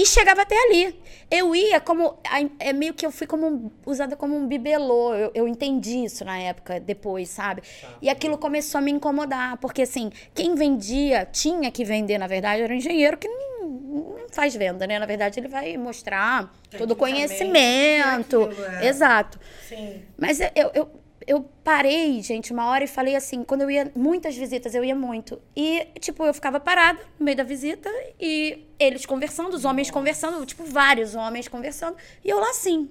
[0.01, 0.99] E chegava até ali.
[1.29, 2.17] Eu ia como.
[2.59, 5.13] É meio que eu fui como usada como um bibelô.
[5.13, 7.61] Eu, eu entendi isso na época, depois, sabe?
[8.01, 9.57] E aquilo começou a me incomodar.
[9.57, 14.29] Porque, assim, quem vendia, tinha que vender, na verdade, era o engenheiro que não, não
[14.31, 14.97] faz venda, né?
[14.97, 18.45] Na verdade, ele vai mostrar todo o conhecimento.
[18.45, 18.87] Aquilo, é.
[18.87, 19.39] Exato.
[19.69, 20.01] Sim.
[20.17, 20.89] Mas eu, eu
[21.27, 24.95] eu parei, gente, uma hora e falei assim, quando eu ia muitas visitas, eu ia
[24.95, 25.41] muito.
[25.55, 30.45] E tipo, eu ficava parada no meio da visita e eles conversando, os homens conversando,
[30.45, 32.89] tipo, vários homens conversando, e eu lá assim.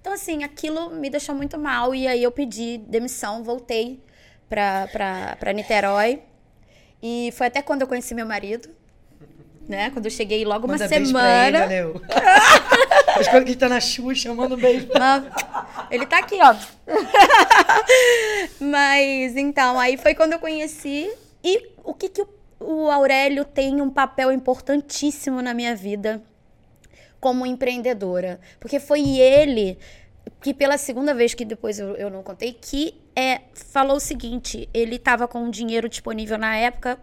[0.00, 4.00] Então assim, aquilo me deixou muito mal e aí eu pedi demissão, voltei
[4.48, 6.22] pra, pra, pra Niterói.
[7.02, 8.68] E foi até quando eu conheci meu marido
[9.68, 9.90] né?
[9.90, 11.46] Quando eu cheguei logo uma Manda beijo pra semana.
[11.46, 12.02] ele, valeu.
[13.18, 14.88] As coisas que tá na Xuxa, manda um beijo.
[15.90, 16.54] Ele tá aqui, ó.
[18.60, 21.10] Mas então, aí foi quando eu conheci.
[21.44, 22.28] E o que, que o,
[22.60, 26.22] o Aurélio tem um papel importantíssimo na minha vida
[27.20, 28.40] como empreendedora.
[28.58, 29.78] Porque foi ele
[30.40, 34.68] que, pela segunda vez que depois eu, eu não contei, que é, falou o seguinte:
[34.72, 36.98] ele tava com dinheiro disponível na época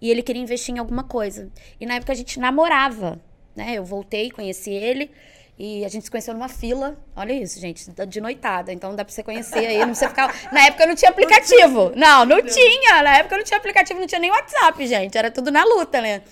[0.00, 1.50] e ele queria investir em alguma coisa.
[1.80, 3.20] E na época a gente namorava,
[3.56, 3.74] né?
[3.74, 5.10] Eu voltei, conheci ele.
[5.56, 6.96] E a gente se conheceu numa fila.
[7.14, 8.72] Olha isso, gente, de noitada.
[8.72, 9.78] Então dá pra você conhecer aí.
[9.78, 10.34] Não precisa ficar.
[10.52, 11.92] Na época não tinha aplicativo.
[11.94, 13.02] Não, não tinha.
[13.02, 15.16] Na época não tinha aplicativo, não tinha nem WhatsApp, gente.
[15.16, 16.22] Era tudo na luta, né?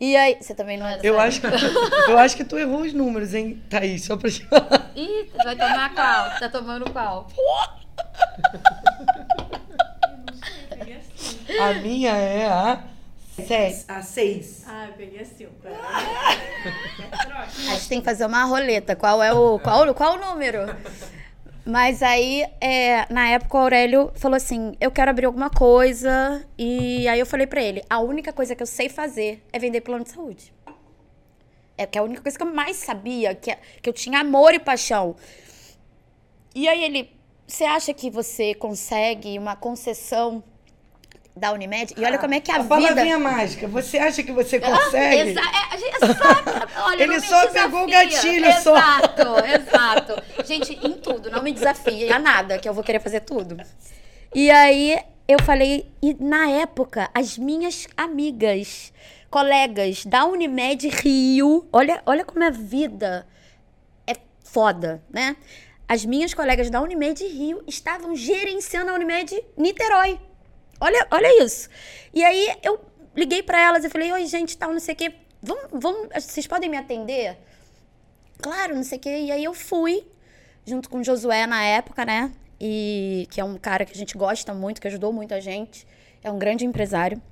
[0.00, 0.38] E aí.
[0.40, 1.28] Você também não era Eu sabe?
[1.28, 4.04] acho, que, eu acho que tu errou os números, hein, Thaís?
[4.04, 4.48] Só pra te
[4.96, 6.40] Ih, vai tomar qual?
[6.40, 7.28] Tá tomando qual?
[11.60, 12.82] A minha é a
[13.46, 13.84] 7.
[13.88, 14.64] A 6.
[14.66, 15.52] Ah, eu peguei a cinco.
[17.68, 18.96] A gente tem que fazer uma roleta.
[18.96, 19.58] Qual é o.
[19.58, 20.60] Qual, qual o número?
[21.64, 26.44] Mas aí, é, na época, o Aurélio falou assim: eu quero abrir alguma coisa.
[26.58, 29.80] E aí eu falei pra ele: a única coisa que eu sei fazer é vender
[29.82, 30.52] plano de saúde.
[31.78, 34.20] É que é a única coisa que eu mais sabia, que, é- que eu tinha
[34.20, 35.14] amor e paixão.
[36.54, 37.10] E aí ele,
[37.46, 40.42] você acha que você consegue uma concessão
[41.36, 41.94] da Unimed?
[41.96, 42.68] E olha como é que a, A vida...
[42.68, 43.68] palavrinha mágica.
[43.68, 45.30] Você acha que você consegue?
[45.30, 46.72] Exa é, a exato.
[46.82, 48.76] Olha, Ele só pegou o gatilho, só.
[48.76, 50.44] Exato, exato.
[50.44, 53.56] Gente, em tudo, não me desafia a nada, que eu vou querer fazer tudo.
[54.34, 58.92] E aí eu falei, e na época, as minhas amigas,
[59.30, 63.26] colegas da Unimed Rio, olha, olha como a vida
[64.06, 65.36] é foda, né?
[65.88, 70.18] As minhas colegas da Unimed Rio estavam gerenciando a Unimed Niterói.
[70.80, 71.68] Olha, olha isso.
[72.12, 72.80] E aí eu
[73.14, 75.14] liguei pra elas e falei: "Oi, gente, tal, não sei o quê.
[75.42, 77.38] Vamos, vamos, vocês podem me atender?"
[78.42, 79.18] Claro, não sei o quê.
[79.20, 80.06] E aí eu fui
[80.64, 82.32] junto com o Josué na época, né?
[82.60, 85.86] E que é um cara que a gente gosta muito, que ajudou muita gente,
[86.22, 87.22] é um grande empresário.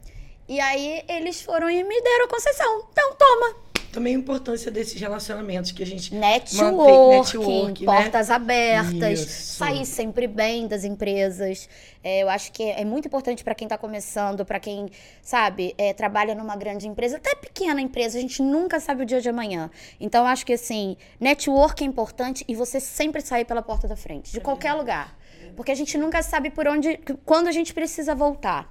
[0.48, 2.88] E aí eles foram e me deram a concessão.
[2.92, 3.63] Então, toma.
[3.94, 7.10] Também a importância desses relacionamentos que a gente Networking, mantém.
[7.10, 7.92] Network, né?
[7.92, 9.56] portas abertas, Isso.
[9.56, 11.68] sair sempre bem das empresas.
[12.02, 14.90] É, eu acho que é muito importante para quem está começando, para quem,
[15.22, 19.20] sabe, é, trabalha numa grande empresa, até pequena empresa, a gente nunca sabe o dia
[19.20, 19.70] de amanhã.
[20.00, 23.94] Então, eu acho que, assim, network é importante e você sempre sair pela porta da
[23.94, 25.16] frente, de qualquer lugar.
[25.54, 28.68] Porque a gente nunca sabe por onde, quando a gente precisa voltar.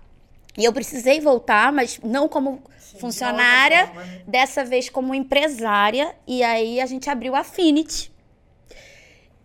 [0.58, 2.62] E eu precisei voltar, mas não como
[3.00, 4.22] funcionária, forma, né?
[4.28, 6.16] dessa vez como empresária.
[6.28, 8.14] E aí a gente abriu a Affinity.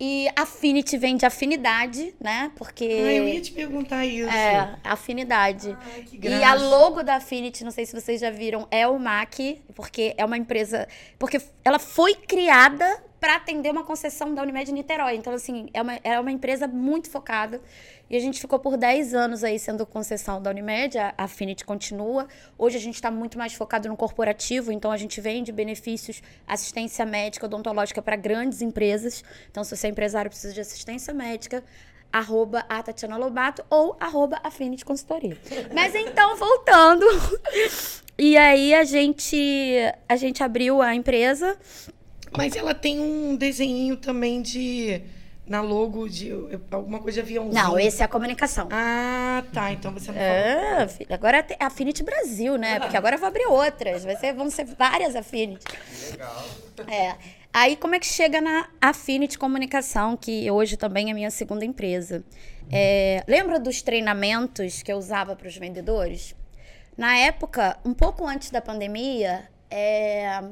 [0.01, 2.51] E Affinity vem de afinidade, né?
[2.55, 2.85] Porque.
[2.85, 4.29] Ah, eu ia te perguntar isso.
[4.29, 5.77] É, afinidade.
[5.93, 6.65] Ai, que e a graça.
[6.65, 10.37] logo da Affinity, não sei se vocês já viram, é o MAC, porque é uma
[10.37, 10.87] empresa.
[11.17, 15.15] Porque ela foi criada para atender uma concessão da Unimed Niterói.
[15.15, 17.61] Então, assim, é uma, é uma empresa muito focada.
[18.09, 22.27] E a gente ficou por 10 anos aí sendo concessão da Unimed, a Affinity continua.
[22.57, 27.05] Hoje a gente está muito mais focado no corporativo, então a gente vende benefícios, assistência
[27.05, 29.23] médica, odontológica para grandes empresas.
[29.51, 31.63] Então, se você é empresário e precisa de assistência médica,
[32.11, 35.37] arroba a Tatiana Lobato ou arroba Affinity Consultoria.
[35.73, 37.05] Mas então, voltando.
[38.17, 39.75] E aí a gente,
[40.07, 41.57] a gente abriu a empresa.
[42.35, 45.01] Mas ela tem um desenhinho também de.
[45.49, 46.31] Na logo de
[46.69, 47.63] alguma coisa de aviãozinho.
[47.63, 48.69] Não, esse é a comunicação.
[48.71, 49.71] Ah, tá.
[49.73, 50.31] Então você não falou.
[50.31, 52.79] É, filha, agora é a Affinity Brasil, né?
[52.79, 54.05] Porque agora eu vou abrir outras.
[54.05, 55.65] Vai ser, vão ser várias Affinity.
[56.11, 56.45] Legal.
[56.87, 57.15] É.
[57.51, 62.23] Aí, como é que chega na Affinity Comunicação, que hoje também é minha segunda empresa?
[62.71, 66.35] É, lembra dos treinamentos que eu usava para os vendedores?
[66.95, 70.43] Na época, um pouco antes da pandemia, é,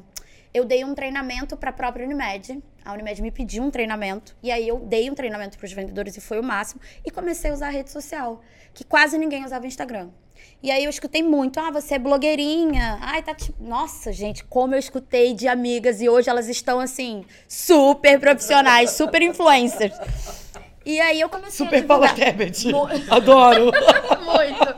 [0.51, 2.63] eu dei um treinamento para a própria Unimed.
[2.87, 4.35] A Unimed me pediu um treinamento.
[4.41, 6.79] E aí eu dei um treinamento para os vendedores e foi o máximo.
[7.05, 8.41] E comecei a usar a rede social,
[8.73, 10.09] que quase ninguém usava Instagram.
[10.63, 12.97] E aí eu escutei muito, ah, você é blogueirinha.
[13.01, 13.61] Ai, tá tipo...
[13.63, 19.21] Nossa, gente, como eu escutei de amigas e hoje elas estão assim, super profissionais, super
[19.21, 19.93] influencers.
[20.85, 22.15] E aí eu comecei Super a divulgar.
[22.15, 22.71] Paula Tebet.
[22.71, 23.65] Mo- Adoro.
[24.23, 24.75] Muito.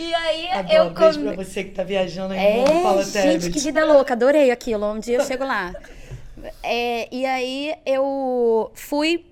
[0.00, 0.74] E aí Adoro.
[0.74, 1.34] eu Beijo come...
[1.34, 3.50] pra você que tá viajando aí É, Paula gente, Tebet.
[3.50, 4.86] que vida louca, adorei aquilo.
[4.90, 5.74] Um dia eu chego lá.
[6.62, 9.24] É, e aí eu fui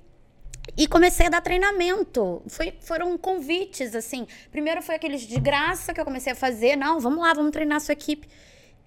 [0.77, 2.43] E comecei a dar treinamento.
[2.49, 4.27] Foi, foram convites, assim.
[4.51, 6.77] Primeiro foi aqueles de graça que eu comecei a fazer.
[6.77, 8.29] Não, vamos lá, vamos treinar a sua equipe.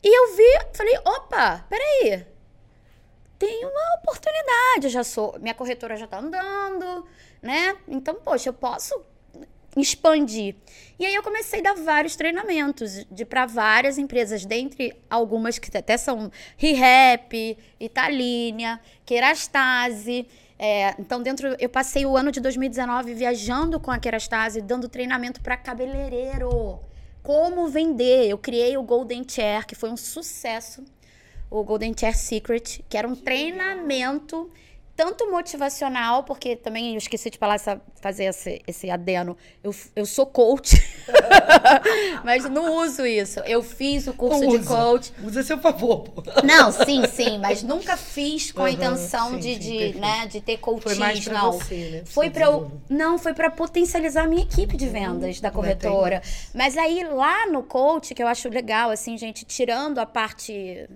[0.04, 2.26] E eu vi, falei, opa, peraí.
[3.38, 5.38] Tem uma oportunidade, eu já sou.
[5.40, 7.08] Minha corretora já tá andando,
[7.42, 7.78] né?
[7.88, 9.02] Então, poxa, eu posso
[9.78, 10.56] expandir.
[11.00, 15.76] E aí eu comecei a dar vários treinamentos de para várias empresas, dentre algumas que
[15.78, 20.28] até são ReHap, Italínia, Kerastase.
[20.58, 25.40] É, então, dentro, eu passei o ano de 2019 viajando com a Kerastase, dando treinamento
[25.42, 26.80] para cabeleireiro.
[27.24, 28.28] Como vender.
[28.28, 30.84] Eu criei o Golden Chair, que foi um sucesso.
[31.50, 34.52] O Golden Chair Secret, que era um treinamento
[35.00, 39.38] tanto motivacional, porque também eu esqueci de falar essa, fazer esse, esse adeno.
[39.64, 40.76] Eu, eu sou coach,
[42.26, 43.40] mas não uso isso.
[43.46, 44.76] Eu fiz o curso Não de usa.
[44.76, 45.14] coach.
[45.24, 46.22] Usa a seu favor, pô.
[46.44, 49.60] Não, sim, sim, mas nunca fiz com a Aham, intenção sim, de, sim,
[49.94, 51.54] de, né, de ter coaches, Foi mais pra não.
[51.54, 52.00] você, né?
[52.00, 55.52] Pra Foi para eu, não, foi para potencializar a minha equipe de vendas da ainda
[55.52, 56.22] corretora.
[56.54, 60.90] Mas aí lá no coach, que eu acho legal assim, gente, tirando a parte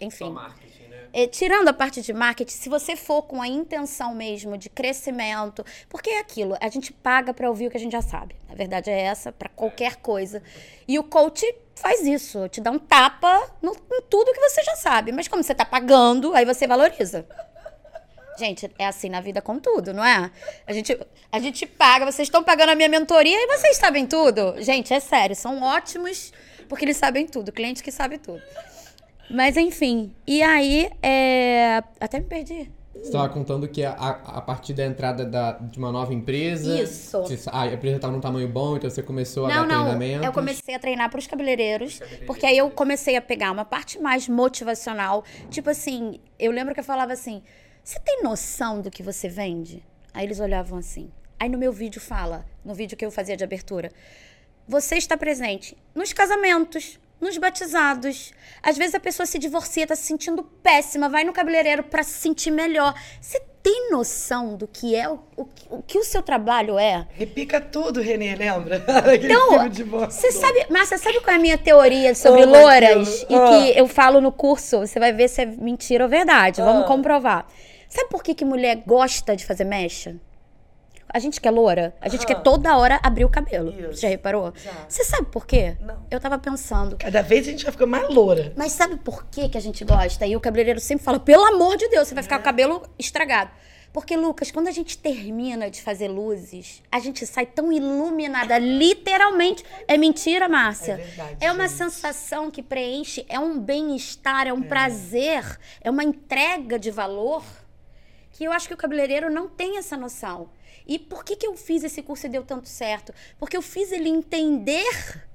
[0.00, 0.77] enfim, marketing, né?
[1.12, 5.64] É, tirando a parte de marketing, se você for com a intenção mesmo de crescimento,
[5.88, 8.36] porque é aquilo, a gente paga para ouvir o que a gente já sabe.
[8.48, 10.42] A verdade é essa, para qualquer coisa.
[10.86, 11.44] E o coach
[11.74, 15.12] faz isso, te dá um tapa no, em tudo que você já sabe.
[15.12, 17.26] Mas como você tá pagando, aí você valoriza.
[18.38, 20.30] Gente, é assim na vida com tudo, não é?
[20.64, 20.96] A gente,
[21.32, 24.54] a gente paga, vocês estão pagando a minha mentoria e vocês sabem tudo.
[24.62, 26.32] Gente, é sério, são ótimos
[26.68, 28.40] porque eles sabem tudo, cliente que sabe tudo.
[29.30, 31.82] Mas enfim, e aí, é...
[32.00, 32.70] até me perdi.
[32.94, 36.82] Você estava contando que a, a partir da entrada da, de uma nova empresa.
[36.82, 37.16] Isso.
[37.20, 39.82] você- a empresa estava num tamanho bom, então você começou a Não, dar não.
[39.84, 40.24] treinamento.
[40.24, 44.00] Eu comecei a treinar para os cabeleireiros, porque aí eu comecei a pegar uma parte
[44.00, 45.24] mais motivacional.
[45.48, 47.40] Tipo assim, eu lembro que eu falava assim:
[47.84, 49.80] você tem noção do que você vende?
[50.12, 51.08] Aí eles olhavam assim.
[51.38, 53.92] Aí no meu vídeo fala, no vídeo que eu fazia de abertura,
[54.66, 58.32] você está presente nos casamentos, nos batizados.
[58.62, 62.12] Às vezes a pessoa se divorcia, tá se sentindo péssima, vai no cabeleireiro para se
[62.12, 62.94] sentir melhor.
[63.20, 67.06] Você tem noção do que é o, o, que- o que o seu trabalho é?
[67.10, 68.84] Repica tudo, Renê, lembra?
[69.22, 69.68] Então,
[70.08, 72.80] você sabe, Márcia, sabe qual é a minha teoria sobre Oh, louras?
[72.94, 73.26] Deus.
[73.28, 73.48] E Ah.
[73.48, 76.62] que eu falo no curso, você vai ver se é mentira ou verdade.
[76.62, 76.86] Vamos Ah.
[76.86, 77.46] comprovar.
[77.88, 80.16] Sabe por que, que mulher gosta de fazer mecha?
[81.12, 82.26] A gente que é loura, a gente Ah.
[82.26, 83.70] quer toda hora abrir o cabelo.
[83.90, 84.00] Isso.
[84.02, 84.52] Já reparou?
[84.62, 84.70] Já.
[84.88, 85.76] Você sabe por quê?
[85.80, 85.96] Não.
[86.10, 86.96] Eu tava pensando.
[86.98, 88.52] Cada vez a gente vai ficando mais loura.
[88.56, 90.26] Mas sabe por que, que a gente gosta?
[90.26, 92.24] E o cabeleireiro sempre fala, pelo amor de Deus, você vai É.
[92.24, 93.50] ficar com o cabelo estragado.
[93.90, 99.64] Porque, Lucas, quando a gente termina de fazer luzes, a gente sai tão iluminada, literalmente.
[99.88, 100.92] É mentira, Márcia?
[100.92, 101.78] É verdade, É uma gente.
[101.78, 105.42] sensação que preenche, é um bem-estar, é um prazer,
[105.80, 107.42] é uma entrega de valor
[108.38, 110.48] que eu acho que o cabeleireiro não tem essa noção.
[110.86, 113.12] E por que, que eu fiz esse curso e deu tanto certo?
[113.36, 115.26] Porque eu fiz ele entender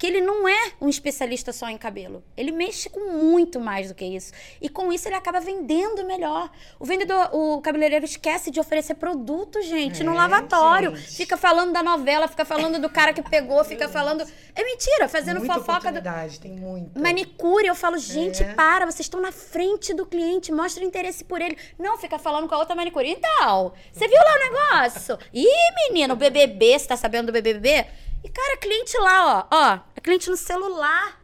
[0.00, 2.24] que ele não é um especialista só em cabelo.
[2.34, 4.32] Ele mexe com muito mais do que isso.
[4.58, 6.50] E com isso ele acaba vendendo melhor.
[6.78, 10.96] O vendedor, o cabeleireiro esquece de oferecer produto, gente, no É, lavatório.
[10.96, 11.16] gente.
[11.16, 14.24] Fica falando da novela, fica falando do cara que pegou, fica falando.
[14.54, 16.00] É mentira, fazendo Muita fofoca do,
[16.40, 16.98] tem muito.
[16.98, 18.54] Manicure, eu falo, gente, É.
[18.54, 21.58] para, vocês estão na frente do cliente, mostra interesse por ele.
[21.78, 23.06] Não fica falando com a outra manicure.
[23.06, 25.18] Então, você viu lá o negócio?
[25.34, 25.46] Ih,
[25.88, 27.84] menina, o BBB, você tá sabendo do BBB?
[28.22, 31.18] E, cara, cliente lá, ó, ó, é cliente no celular.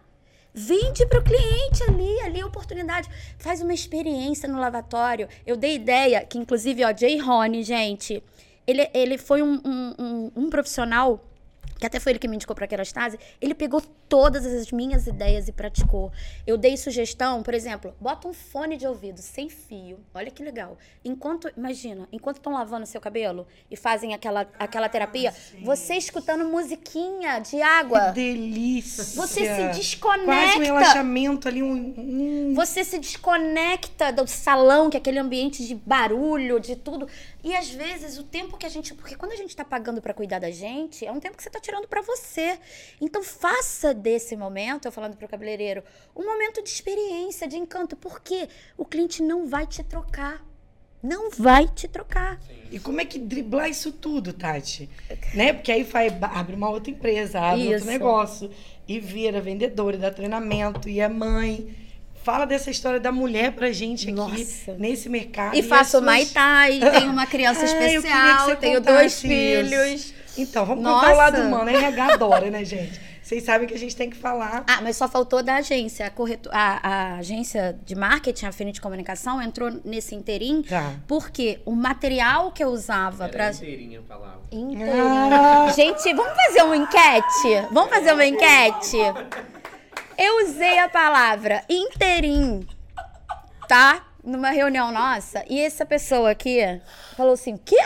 [0.59, 3.11] Vende pro cliente ali, ali a oportunidade.
[3.39, 5.29] Faz uma experiência no lavatório.
[5.47, 8.23] Eu dei ideia que, inclusive, ó, Jay Rony, gente,
[8.67, 11.23] ele, ele foi um, um, um- um profissional
[11.79, 15.49] que até foi ele que me indicou para Kerastase, ele pegou todas as minhas ideias
[15.49, 16.13] e praticou.
[16.47, 19.99] Eu dei sugestão, por exemplo, bota um fone de ouvido sem fio.
[20.15, 20.77] Olha que legal.
[21.05, 27.39] Enquanto, imagina, enquanto estão lavando seu cabelo e fazem aquela, aquela terapia, você escutando musiquinha
[27.41, 28.07] de água.
[28.09, 29.05] Que delícia.
[29.05, 30.59] Você se Quase um desconecta.
[30.63, 31.95] relaxamento ali, um...
[31.99, 37.09] um- Você se desconecta do salão, que é aquele ambiente de barulho, de tudo.
[37.43, 38.95] E às vezes o tempo que a gente.
[38.95, 41.51] Porque quando a gente tá pagando pra cuidar da gente, é um tempo que você
[41.51, 42.59] tá tirando pra você.
[43.01, 45.83] Então faça desse momento, eu falando pro cabeleireiro,
[46.15, 47.97] um momento de experiência, de encanto.
[47.97, 50.45] Porque o cliente não vai te trocar.
[51.03, 52.41] Não vai te trocar.
[52.73, 54.89] E como é que driblar isso tudo, Tati?
[55.35, 55.53] Né?
[55.53, 57.73] Porque aí vai, abre uma outra empresa, abre Isso.
[57.75, 58.51] outro negócio.
[58.89, 61.75] E vira vendedora, e dá treinamento, e é mãe.
[62.25, 64.75] Fala dessa história da mulher pra gente aqui, Nossa.
[64.79, 65.55] nesse mercado.
[65.57, 69.29] E faço as suas- Muay Thai, tenho uma criança especial, tenho dois isso.
[69.29, 70.15] filhos.
[70.37, 71.01] Então, vamos Nossa.
[71.07, 71.69] contar o lado humano.
[71.71, 73.01] A RH adora, né, gente?
[73.27, 74.63] Vocês sabem que a gente tem que falar.
[74.69, 76.07] Ah, mas só faltou da agência.
[76.07, 76.49] A, correto...
[76.53, 80.95] a, a agência de marketing, a Affinity Comunicação, entrou nesse interim Tá.
[81.09, 84.41] porque o material que eu usava para inteirinha a palavra.
[84.53, 85.35] Inteirinho.
[85.35, 85.73] Ah.
[85.75, 87.67] Gente, vamos fazer uma enquete?
[87.73, 88.97] Vamos fazer uma enquete?
[90.17, 92.65] Eu usei a palavra inteirinho,
[93.67, 94.07] tá?
[94.23, 96.61] Numa reunião nossa, e essa pessoa aqui
[97.17, 97.85] falou assim: quê?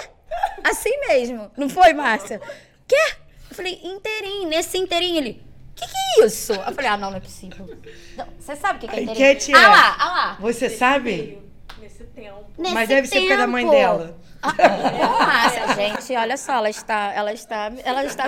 [0.62, 1.50] Assim mesmo.
[1.56, 2.42] Não foi, Márcia?
[2.86, 3.19] Quê?
[3.60, 5.42] Eu falei, inteirinho, nesse inteirinho ele.
[5.74, 6.52] Que que é isso?
[6.52, 7.68] Eu falei, ah, não, não é possível.
[8.16, 9.56] Não, Você sabe o que que é A inteirinho?
[9.56, 10.36] ah é- lá, ah lá.
[10.40, 11.38] Você sabe?
[11.78, 12.44] Nesse tempo.
[12.56, 13.76] Nesse Mas deve ser por causa da mãe tempo.
[13.76, 14.16] dela.
[14.42, 18.24] Nossa, gente, olha só, ela está, ela está, ela está.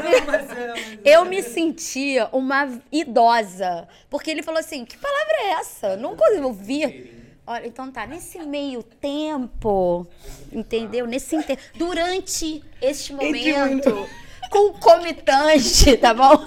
[1.02, 5.96] Eu me sentia uma idosa, porque ele falou assim: "Que palavra é essa?
[5.96, 7.10] Nunca ouvi".
[7.46, 10.06] Olha, então tá, nesse meio tempo,
[10.52, 11.06] entendeu?
[11.06, 11.58] Nesse inter...
[11.74, 14.08] durante este Entre momento
[14.52, 16.44] concomitante, tá bom?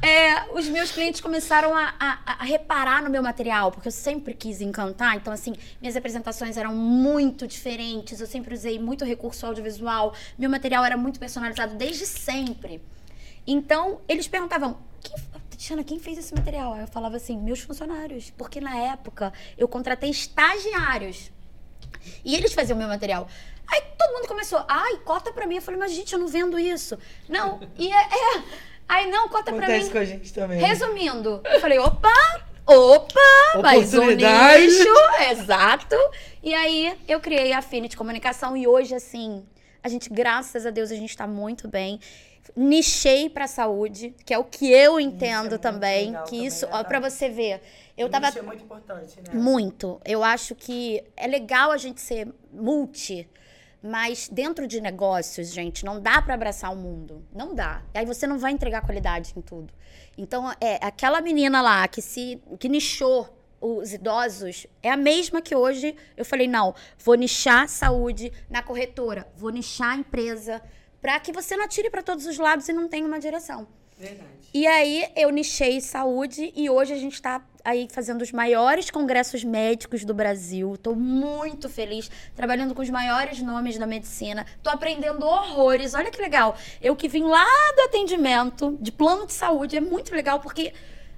[0.00, 4.32] É, os meus clientes começaram a, a- a reparar no meu material, porque eu sempre
[4.32, 5.16] quis encantar.
[5.16, 8.20] Então, assim, minhas apresentações eram muito diferentes.
[8.20, 10.14] Eu sempre usei muito recurso audiovisual.
[10.38, 12.80] Meu material era muito personalizado desde sempre.
[13.44, 15.16] Então, eles perguntavam: quem,
[15.50, 16.76] Tatiana, quem fez esse material?
[16.76, 18.30] Eu falava assim: meus funcionários.
[18.38, 21.32] Porque na época eu contratei estagiários.
[22.24, 23.26] E eles faziam meu material.
[23.70, 25.56] Aí todo mundo começou, ai, cota pra mim.
[25.56, 26.98] Eu falei, mas gente, eu não vendo isso.
[27.28, 28.00] Não, e é.
[28.00, 28.42] é.
[28.88, 29.92] Aí, não, cota pra Acontece mim.
[29.92, 30.58] com a gente também.
[30.58, 32.08] Resumindo, eu falei, opa,
[32.66, 34.88] opa, mais um nicho,
[35.30, 35.94] exato.
[36.42, 39.44] E aí eu criei a Affinity Comunicação e hoje, assim,
[39.82, 42.00] a gente, graças a Deus, a gente tá muito bem.
[42.56, 46.12] Nichei pra saúde, que é o que eu entendo muito também.
[46.12, 47.60] que também, isso, né, ó, pra você ver.
[47.96, 49.34] Eu tava Isso é muito importante, né?
[49.34, 50.00] muito.
[50.04, 53.28] Eu acho que é legal a gente ser multi,
[53.82, 57.24] mas dentro de negócios, gente, não dá para abraçar o mundo.
[57.34, 57.82] Não dá.
[57.94, 59.72] Aí você não vai entregar qualidade em tudo.
[60.16, 65.54] Então, é aquela menina lá que se que nichou os idosos é a mesma que
[65.54, 70.62] hoje eu falei, não, vou nichar saúde na corretora, vou nichar a empresa,
[71.00, 73.66] para que você não atire para todos os lados e não tenha uma direção.
[73.96, 74.30] Verdade.
[74.54, 79.44] E aí eu nichei saúde e hoje a gente está aí fazendo os maiores congressos
[79.44, 80.74] médicos do Brasil.
[80.74, 84.46] Estou muito feliz, trabalhando com os maiores nomes da medicina.
[84.56, 85.92] Estou aprendendo horrores.
[85.94, 86.56] Olha que legal.
[86.80, 87.44] Eu que vim lá
[87.76, 90.72] do atendimento, de plano de saúde, é muito legal porque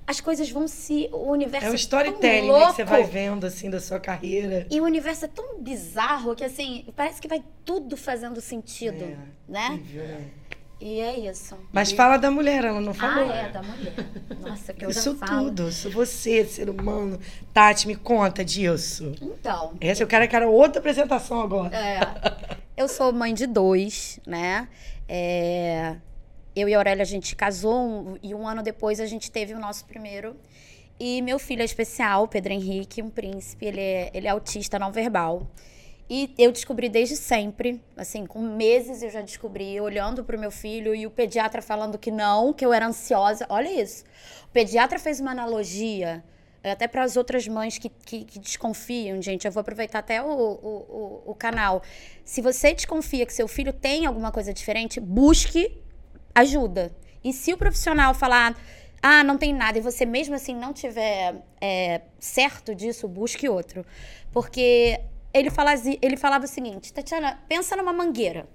[0.07, 1.09] as coisas vão se.
[1.13, 2.71] O universo É o tão storytelling né, louco.
[2.71, 4.67] que você vai vendo, assim, da sua carreira.
[4.69, 9.17] E o universo é tão bizarro que, assim, parece que vai tudo fazendo sentido, É,
[9.49, 9.81] né?
[9.81, 10.25] né?
[10.81, 11.57] E é isso.
[11.73, 13.31] Mas E- fala da mulher, ela não Ah, falou.
[13.31, 13.95] é, da mulher.
[14.41, 15.45] Nossa, que eu Isso já falo.
[15.51, 17.21] tudo, isso você, ser humano.
[17.53, 19.13] Tati, me conta disso.
[19.21, 21.77] Então, Essa eu quero, eu quero outra apresentação agora.
[21.77, 22.01] é,
[22.77, 24.69] eu sou mãe de dois, né?
[25.07, 25.97] É,
[26.57, 29.59] eu e a Aurélia, a gente casou e um ano depois a gente teve o
[29.59, 30.35] nosso primeiro.
[30.99, 34.91] E meu filho é especial, Pedro Henrique, um príncipe, ele é, ele é autista não
[34.93, 35.47] verbal.
[36.13, 40.93] E eu descobri desde sempre, assim, com meses eu já descobri, olhando pro meu filho
[40.93, 43.47] e o pediatra falando que não, que eu era ansiosa.
[43.49, 44.03] Olha isso.
[44.47, 46.25] O pediatra fez uma analogia,
[46.65, 49.47] eh, até para as outras mães que, que, que desconfiam, gente.
[49.47, 51.81] Eu vou aproveitar até o, o, o, o canal.
[52.25, 55.81] Se você desconfia que seu filho tem alguma coisa diferente, busque
[56.35, 56.91] ajuda.
[57.23, 58.61] E se o profissional falar,
[59.01, 63.87] ah, não tem nada, e você mesmo assim não tiver é, certo disso, busque outro.
[64.33, 65.01] Porque
[65.33, 65.73] ele, fala,
[66.03, 68.49] ele falava o seguinte, Tatiana, pensa numa mangueira.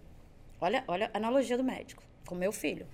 [0.60, 2.88] Olha, olha a analogia do médico, com meu filho.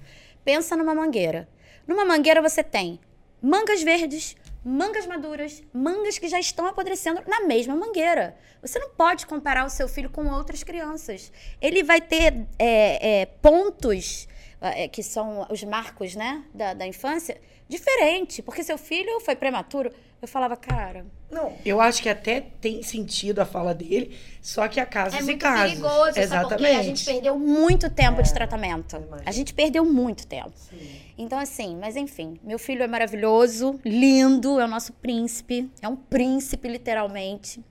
[0.43, 1.47] Pensa numa mangueira.
[1.87, 2.99] Numa mangueira você tem
[3.41, 8.37] mangas verdes, mangas maduras, mangas que já estão apodrecendo na mesma mangueira.
[8.61, 11.31] Você não pode comparar o seu filho com outras crianças.
[11.59, 14.27] Ele vai ter é, é, pontos
[14.61, 17.41] é, que são os marcos né, da, da infância
[17.71, 19.91] diferente, porque seu filho foi prematuro.
[20.21, 24.79] Eu falava, cara, Não, eu acho que até tem sentido a fala dele, só que
[24.79, 25.71] há casos é e muito casos.
[25.71, 26.29] perigoso, Exatamente.
[26.29, 26.49] sabe?
[26.49, 29.03] Porque a gente perdeu muito tempo de tratamento.
[29.25, 30.51] A gente perdeu muito tempo.
[31.17, 35.95] Então, assim, mas enfim, meu filho é maravilhoso, lindo, é o nosso príncipe, é um
[35.95, 37.63] príncipe, literalmente.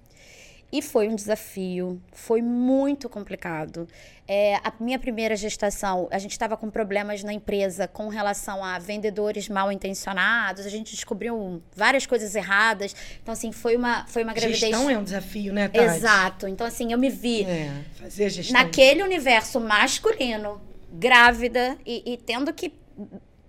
[0.73, 3.89] E foi um desafio, foi muito complicado.
[4.29, 8.79] É, a minha primeira gestação, a gente estava com problemas na empresa com relação a
[8.79, 12.95] vendedores mal intencionados, a gente descobriu várias coisas erradas.
[13.21, 14.61] Então, assim, foi uma, foi uma gravidez.
[14.61, 15.85] Gestão é um desafio, né, Tati?
[15.85, 16.47] Exato.
[16.47, 18.63] Então, assim, eu me vi É, fazer gestão.
[18.63, 20.61] naquele universo masculino,
[20.93, 22.73] grávida e, e tendo que,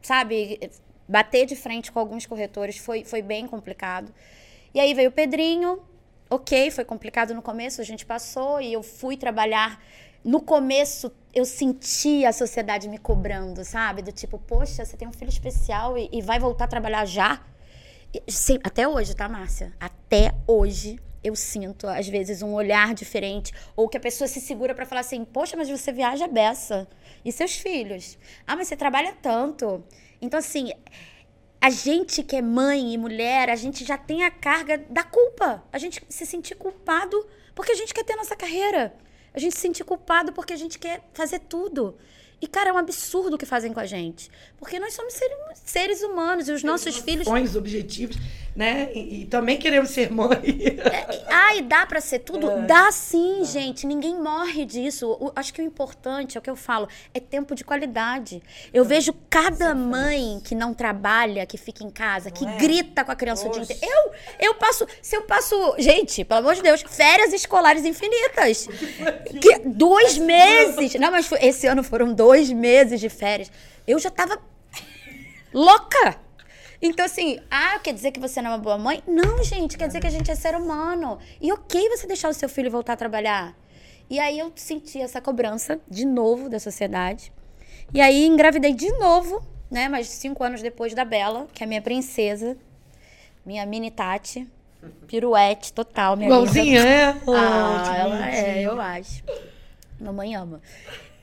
[0.02, 0.60] sabe,
[1.08, 4.12] bater de frente com alguns corretores foi, foi bem complicado.
[4.74, 5.80] E aí veio o Pedrinho,
[6.32, 9.84] ok, foi complicado no começo, a gente passou e eu fui trabalhar.
[10.24, 14.02] No começo, eu senti a sociedade me cobrando, sabe?
[14.02, 17.42] Do tipo, poxa, você tem um filho especial e, e vai voltar a trabalhar já?
[18.14, 19.74] E, sim, até hoje, tá, Márcia?
[19.78, 23.52] Até hoje eu sinto, às vezes, um olhar diferente.
[23.76, 26.88] Ou que a pessoa se segura para falar assim, poxa, mas você viaja beça.
[27.26, 28.18] E seus filhos?
[28.48, 29.84] Ah, mas você trabalha tanto.
[30.22, 30.72] Então, assim,
[31.62, 35.64] a gente que é mãe e mulher, a gente já tem a carga da culpa.
[35.72, 38.92] A gente se sentir culpado porque a gente quer ter nossa carreira.
[39.32, 41.96] A gente se sentir culpado porque a gente quer fazer tudo.
[42.42, 44.32] E, cara, é um absurdo o que fazem com a gente.
[44.58, 47.28] Porque nós somos seres, seres humanos e os nossos filhos.
[47.28, 48.18] Sonhos, objetivos,
[48.56, 48.90] né?
[48.94, 50.62] E, e, também queremos ser mãe.
[50.92, 52.50] É, ah, e dá para ser tudo?
[52.50, 52.62] É.
[52.64, 53.88] Dá sim, gente.
[53.88, 55.18] Ninguém morre disso.
[55.20, 58.42] O, acho que o importante, é o que eu falo, é tempo de qualidade.
[58.74, 62.58] Eu vejo cada mãe que não trabalha, que fica em casa, que é?
[62.58, 63.60] grita com a criança Oxe.
[63.60, 63.96] o dia inteiro.
[63.96, 64.86] Eu, eu passo.
[65.02, 65.76] Se eu passo.
[65.78, 68.68] Gente, pelo amor de Deus, férias escolares infinitas.
[69.42, 70.94] Que, dois meses.
[70.96, 73.52] Não, mas esse ano foram dois dois meses de férias.
[73.86, 74.40] Eu já tava
[75.54, 76.20] louca.
[76.82, 79.04] Então, assim, ah, quer dizer que você não é uma boa mãe?
[79.08, 81.20] Não, gente, quer dizer que a gente é ser humano.
[81.40, 83.56] E ok você deixar o seu filho voltar a trabalhar.
[84.10, 87.32] E aí eu senti essa cobrança, de novo, da sociedade.
[87.94, 89.88] E aí engravidei de novo, né?
[89.88, 92.58] Mas cinco anos depois da Bela, que é a minha princesa,
[93.46, 94.48] minha mini Tati.
[95.06, 97.16] Piruete total, minha Igualzinha, é?
[97.28, 99.24] Ah, ela é, eu acho.
[100.00, 100.60] Mamãe ama.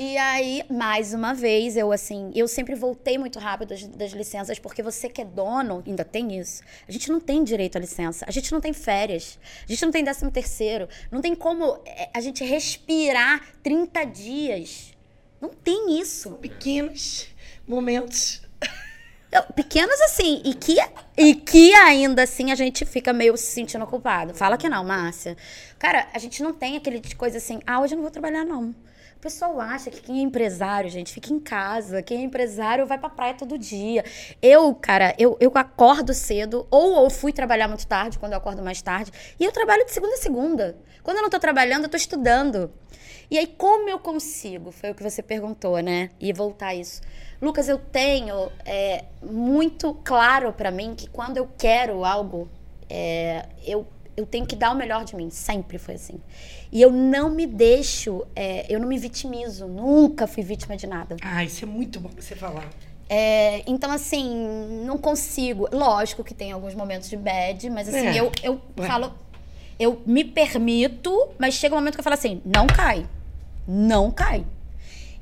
[0.00, 4.56] E aí, mais uma vez, eu assim, eu sempre voltei muito rápido das, das, licenças,
[4.56, 6.62] porque você que é dono, ainda tem isso.
[6.86, 9.90] A gente não tem direito à licença, a gente não tem férias, a gente não
[9.90, 14.94] tem décimo terceiro, não tem como é, a gente respirar 30 dias.
[15.40, 16.30] Não tem isso.
[16.34, 17.26] Pequenos
[17.66, 18.42] momentos.
[19.56, 20.76] Pequenos assim, e que,
[21.16, 24.32] e que ainda assim a gente fica meio se sentindo culpado.
[24.32, 25.36] Fala que não, Márcia.
[25.76, 28.44] Cara, a gente não tem aquele de coisa assim, ah, hoje eu não vou trabalhar,
[28.44, 28.72] não.
[29.18, 32.00] O pessoal acha que quem é empresário, gente, fica em casa.
[32.04, 34.04] Quem é empresário vai pra praia todo dia.
[34.40, 38.62] Eu, cara, eu, eu acordo cedo, ou eu fui trabalhar muito tarde, quando eu acordo
[38.62, 39.10] mais tarde,
[39.40, 40.78] e eu trabalho de segunda a segunda.
[41.02, 42.72] Quando eu não tô trabalhando, eu tô estudando.
[43.28, 44.70] E aí, como eu consigo?
[44.70, 46.10] Foi o que você perguntou, né?
[46.20, 47.00] E voltar a isso.
[47.42, 52.48] Lucas, eu tenho é, muito claro para mim que quando eu quero algo,
[52.88, 53.84] é, eu
[54.18, 55.30] eu tenho que dar o melhor de mim.
[55.30, 56.20] Sempre foi assim.
[56.72, 59.68] E eu não me deixo, é, eu não me vitimizo.
[59.68, 61.16] Nunca fui vítima de nada.
[61.22, 62.68] Ah, isso é muito bom você falar.
[63.08, 65.68] É, então, assim, não consigo.
[65.72, 68.16] Lógico que tem alguns momentos de bad, mas assim, é.
[68.16, 69.14] eu, eu falo.
[69.78, 73.06] Eu me permito, mas chega um momento que eu falo assim: não cai.
[73.66, 74.44] Não cai.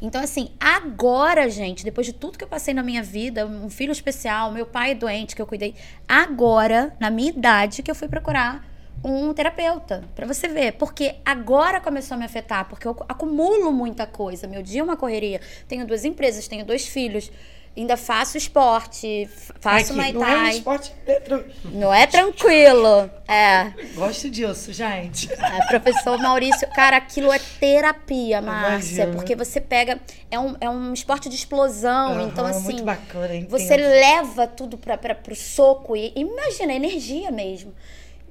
[0.00, 3.92] Então, assim, agora, gente, depois de tudo que eu passei na minha vida, um filho
[3.92, 5.74] especial, meu pai doente que eu cuidei,
[6.08, 10.72] agora, na minha idade, que eu fui procurar um terapeuta, para você ver.
[10.72, 14.46] Porque agora começou a me afetar, porque eu acumulo muita coisa.
[14.46, 15.40] Meu dia é uma correria.
[15.68, 17.30] Tenho duas empresas, tenho dois filhos.
[17.76, 19.28] Ainda faço esporte,
[19.60, 20.12] faço Thai.
[20.12, 21.22] Não é, um esporte, é
[21.66, 23.10] não é tranquilo.
[23.28, 23.70] É.
[23.94, 25.30] Gosto disso, gente.
[25.30, 29.08] É, professor Maurício, cara, aquilo é terapia, Márcia.
[29.08, 30.00] Porque você pega.
[30.30, 32.14] É um, é um esporte de explosão.
[32.14, 32.64] Uhum, então, assim.
[32.64, 35.94] Muito bacana, Você leva tudo para pro soco.
[35.94, 37.74] E imagina, energia mesmo.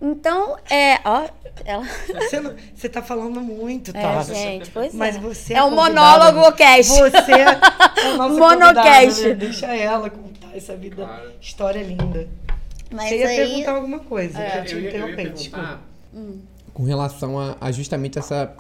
[0.06, 1.28] Então, é, ó,
[1.66, 1.84] ela...
[1.84, 4.20] Você, não, você tá falando muito, tá?
[4.20, 5.20] É, gente, pois Mas é.
[5.20, 6.92] você é, é um monólogo cast.
[6.92, 9.24] Você é o nosso Monocast.
[9.24, 9.34] Né?
[9.34, 11.32] Deixa ela contar essa vida, claro.
[11.42, 12.28] história linda.
[12.92, 13.36] Mas você ia aí...
[13.38, 14.52] perguntar alguma coisa, é.
[14.52, 15.80] que eu te interrompi, desculpa.
[16.14, 16.40] Hum.
[16.72, 18.54] Com relação a, a, justamente essa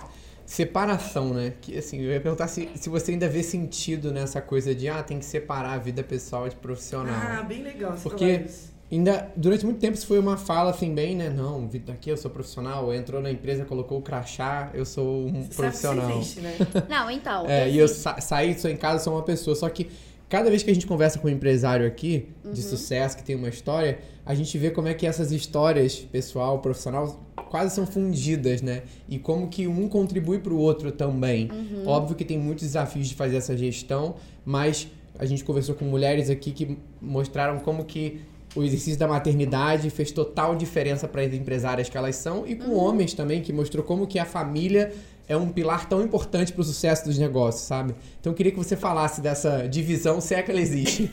[0.47, 1.53] separação, né?
[1.61, 5.03] Que assim, eu ia perguntar se, se você ainda vê sentido nessa coisa de ah,
[5.03, 7.15] tem que separar a vida pessoal de profissional.
[7.15, 7.95] Ah, bem legal.
[8.01, 8.45] Porque
[8.91, 11.29] Ainda, durante muito tempo isso foi uma fala assim, bem, né?
[11.29, 15.55] Não, aqui eu sou profissional, entrou na empresa, colocou o crachá, eu sou um Você
[15.55, 16.07] profissional.
[16.07, 16.55] Sabe existe, né?
[16.87, 17.45] Não, então.
[17.47, 19.55] É, e eu sa saí, sou em casa, sou uma pessoa.
[19.55, 19.89] Só que
[20.29, 22.51] cada vez que a gente conversa com um empresário aqui, uhum.
[22.51, 26.59] de sucesso, que tem uma história, a gente vê como é que essas histórias, pessoal,
[26.59, 28.83] profissional, quase são fundidas, né?
[29.09, 31.49] E como que um contribui para o outro também.
[31.51, 31.87] Uhum.
[31.87, 34.15] Óbvio que tem muitos desafios de fazer essa gestão,
[34.45, 38.21] mas a gente conversou com mulheres aqui que mostraram como que
[38.55, 42.71] o exercício da maternidade fez total diferença para as empresárias que elas são e com
[42.71, 42.77] uhum.
[42.77, 44.93] homens também, que mostrou como que a família
[45.27, 47.95] é um pilar tão importante para o sucesso dos negócios, sabe?
[48.19, 51.11] Então eu queria que você falasse dessa divisão, se é que ela existe.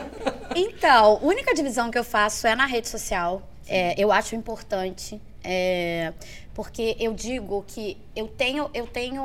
[0.54, 3.42] então, a única divisão que eu faço é na rede social.
[3.66, 6.12] É, eu acho importante, é,
[6.52, 9.22] porque eu digo que eu tenho, eu tenho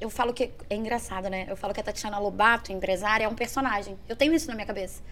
[0.00, 1.46] eu falo que é engraçado, né?
[1.48, 3.96] Eu falo que a Tatiana Lobato, empresária, é um personagem.
[4.08, 5.02] Eu tenho isso na minha cabeça.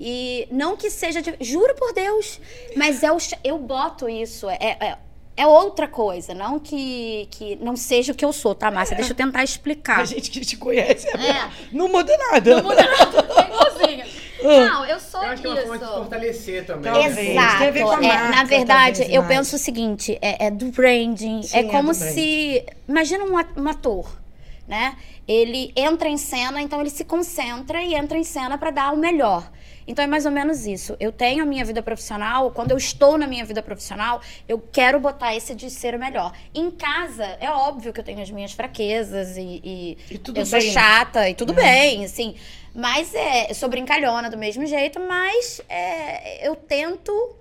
[0.00, 1.22] E não que seja.
[1.22, 2.40] De, juro por Deus,
[2.76, 4.48] mas é o, eu boto isso.
[4.50, 4.98] É, é,
[5.36, 8.96] é outra coisa, não que, que não seja o que eu sou, tá, Márcia?
[8.96, 10.00] Deixa eu tentar explicar.
[10.00, 11.50] A gente que te conhece É.
[11.72, 12.56] não muda nada.
[12.56, 13.18] Não muda nada,
[13.88, 14.22] é.
[14.42, 15.94] Não, eu sou Eu acho que é uma forma de isso.
[15.94, 16.92] fortalecer também.
[16.92, 17.16] Talvez.
[17.30, 17.58] Exato.
[17.58, 19.36] Tem a ver com a É, marca, na verdade, eu mais.
[19.36, 21.42] penso o seguinte: é, é do branding.
[21.44, 22.14] Sim, é é como do branding.
[22.14, 22.66] se.
[22.88, 24.10] Imagina um, um ator,
[24.66, 24.96] né?
[25.28, 28.96] Ele entra em cena, então ele se concentra e entra em cena para dar o
[28.96, 29.48] melhor.
[29.86, 30.96] Então é mais ou menos isso.
[31.00, 35.00] Eu tenho a minha vida profissional, quando eu estou na minha vida profissional, eu quero
[35.00, 36.32] botar esse de ser o melhor.
[36.54, 40.60] Em casa, é óbvio que eu tenho as minhas fraquezas e, e E eu sou
[40.60, 40.70] bem.
[40.70, 42.34] chata e tudo bem, assim.
[42.74, 47.36] Mas é, eu sou brincalhona do mesmo jeito, mas é, eu tento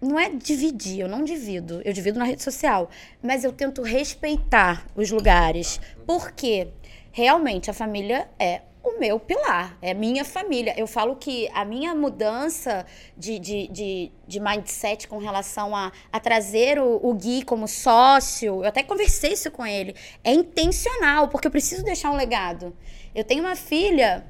[0.00, 1.82] não é dividir, eu não divido.
[1.84, 2.88] Eu divido na rede social.
[3.22, 5.80] Mas eu tento respeitar os lugares.
[6.06, 6.68] Porque
[7.12, 10.74] realmente a família é o meu pilar, é minha família.
[10.76, 16.18] Eu falo que a minha mudança de, de, de, de mindset com relação a, a
[16.18, 21.46] trazer o, o Gui como sócio, eu até conversei isso com ele, é intencional, porque
[21.46, 22.74] eu preciso deixar um legado.
[23.14, 24.24] Eu tenho uma filha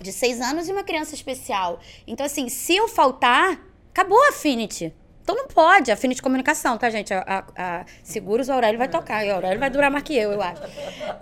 [0.00, 1.80] de seis anos e uma criança especial.
[2.06, 4.92] Então, assim, se eu faltar, acabou a Affinity.
[5.26, 7.12] Então não pode, Affinity Comunicação, tá, gente?
[7.12, 10.14] A, a- a Seguros o Aurélio vai tocar, e o Aurélio vai durar mais que
[10.16, 10.62] eu, eu acho.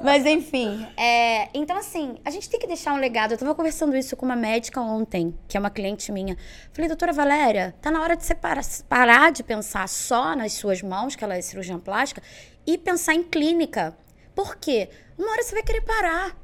[0.03, 0.87] Mas, enfim.
[0.95, 3.33] é, então, assim, a gente tem que deixar um legado.
[3.33, 6.37] Eu tava conversando isso com uma médica ontem, que é uma cliente minha.
[6.71, 10.83] Falei, doutora Valéria, tá na hora de você parar, parar de pensar só nas suas
[10.83, 12.23] mãos, que ela é cirurgiã plástica,
[12.67, 13.97] e pensar em clínica.
[14.35, 14.91] Por quê?
[15.17, 16.37] Uma hora você vai querer parar.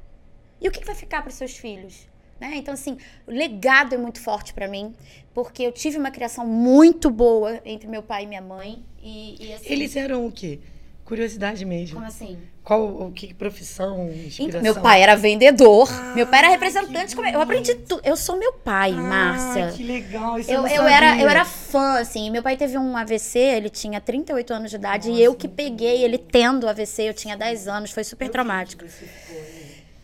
[0.63, 2.09] E o que, que vai ficar para seus filhos?
[2.41, 2.53] Né?
[2.57, 4.95] Então, assim, o legado é muito forte para mim,
[5.35, 8.83] porque eu tive uma criação muito boa entre meu pai e minha mãe.
[9.03, 10.59] E, e, assim, Eles eram o quê?
[11.05, 11.97] Curiosidade mesmo.
[11.97, 12.39] Como assim?
[12.63, 14.47] Qual, o que profissão, inspiração?
[14.49, 17.17] Então, meu pai era vendedor, Ah, meu pai era representante.
[17.17, 18.01] como- Eu aprendi tudo.
[18.05, 19.73] Eu sou meu pai, Ah, Márcia.
[19.77, 20.39] que legal.
[20.39, 22.31] Isso Eu, eu, era, eu era fã, assim.
[22.31, 26.05] Meu pai teve um AVC, ele tinha 38 anos de idade, e eu que peguei
[26.05, 28.85] ele tendo AVC, eu tinha 10 anos, foi super traumático.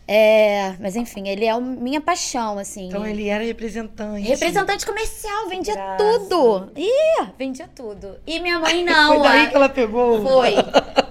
[0.09, 2.87] É, mas enfim, ele é o- minha paixão, assim.
[2.87, 4.25] Então ele era representante.
[4.25, 5.97] Representante comercial, vendia Graça.
[5.97, 6.71] tudo.
[6.77, 8.17] Ih, vendia tudo.
[8.25, 9.15] E minha mãe não.
[9.15, 10.21] Foi daí a- que ela pegou.
[10.23, 10.53] Foi.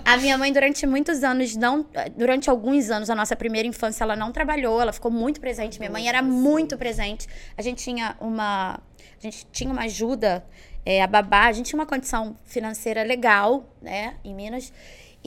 [0.04, 1.84] A minha mãe, durante muitos anos, não.
[2.16, 5.78] Durante alguns anos, a nossa primeira infância, ela não trabalhou, ela ficou muito presente.
[5.78, 7.26] Minha mãe era muito presente.
[7.56, 8.80] A gente tinha uma.
[9.18, 10.44] A gente tinha uma ajuda,
[10.84, 14.72] é, a babá, a gente tinha uma condição financeira legal, né, em Minas.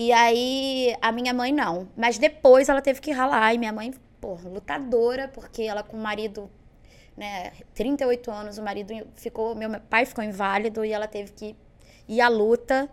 [0.01, 1.89] E aí, a minha mãe não.
[1.97, 3.53] Mas depois ela teve que ralar.
[3.53, 6.49] E minha mãe, porra, lutadora, porque ela com o marido
[7.17, 11.53] né, 38 anos, o marido ficou, meu pai ficou inválido e ela teve que
[12.07, 12.89] ir à luta.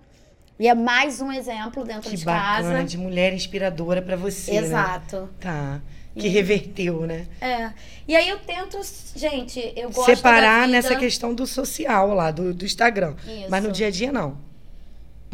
[0.58, 2.84] E é mais um exemplo dentro Que de bacana, casa.
[2.84, 4.66] de mulher inspiradora pra você, né?
[4.66, 5.28] Exato.
[5.38, 5.80] Tá.
[6.12, 7.28] Que reverteu, né?
[7.40, 7.72] É.
[8.08, 8.80] E aí eu tento,
[9.14, 10.72] gente, eu gosto Separar vida.
[10.72, 13.14] nessa questão do social lá, do, do Instagram.
[13.24, 13.46] Isso.
[13.48, 14.44] Mas no dia a dia, não.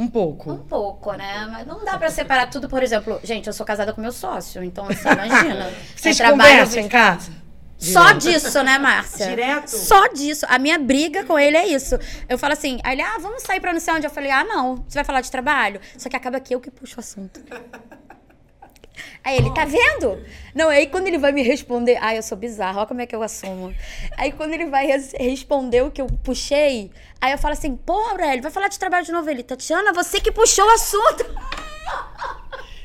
[0.02, 0.52] Um pouco.
[0.52, 1.46] Um pouco, né?
[1.50, 4.62] Mas não dá pra separar tudo, por exemplo, gente, eu sou casada com meu sócio,
[4.64, 5.70] então assim, imagina.
[5.94, 7.30] Vocês é conversam em casa?
[7.78, 8.42] Só Direto.
[8.42, 9.26] disso, né, Márcia?
[9.26, 9.68] Direto?
[9.68, 10.46] Só disso.
[10.48, 11.98] A minha briga com ele é isso.
[12.28, 14.06] Eu falo assim, aí ele, ah, vamos sair pra não sei onde.
[14.06, 14.84] Eu falei, ah, não.
[14.86, 15.80] Você vai falar de trabalho?
[15.98, 17.40] Só que acaba que eu que puxo o assunto.
[19.24, 20.22] Aí ele, tá vendo?
[20.54, 23.14] Não, aí quando ele vai me responder, ah, eu sou bizarra, olha como é que
[23.16, 23.74] eu assumo.
[24.16, 26.90] Aí quando ele vai res- responder o que eu puxei,
[27.20, 29.28] aí eu falo assim, pô, Aurélio, vai falar de trabalho de novo.
[29.30, 31.24] Ele, Tatiana, você que puxou o assunto.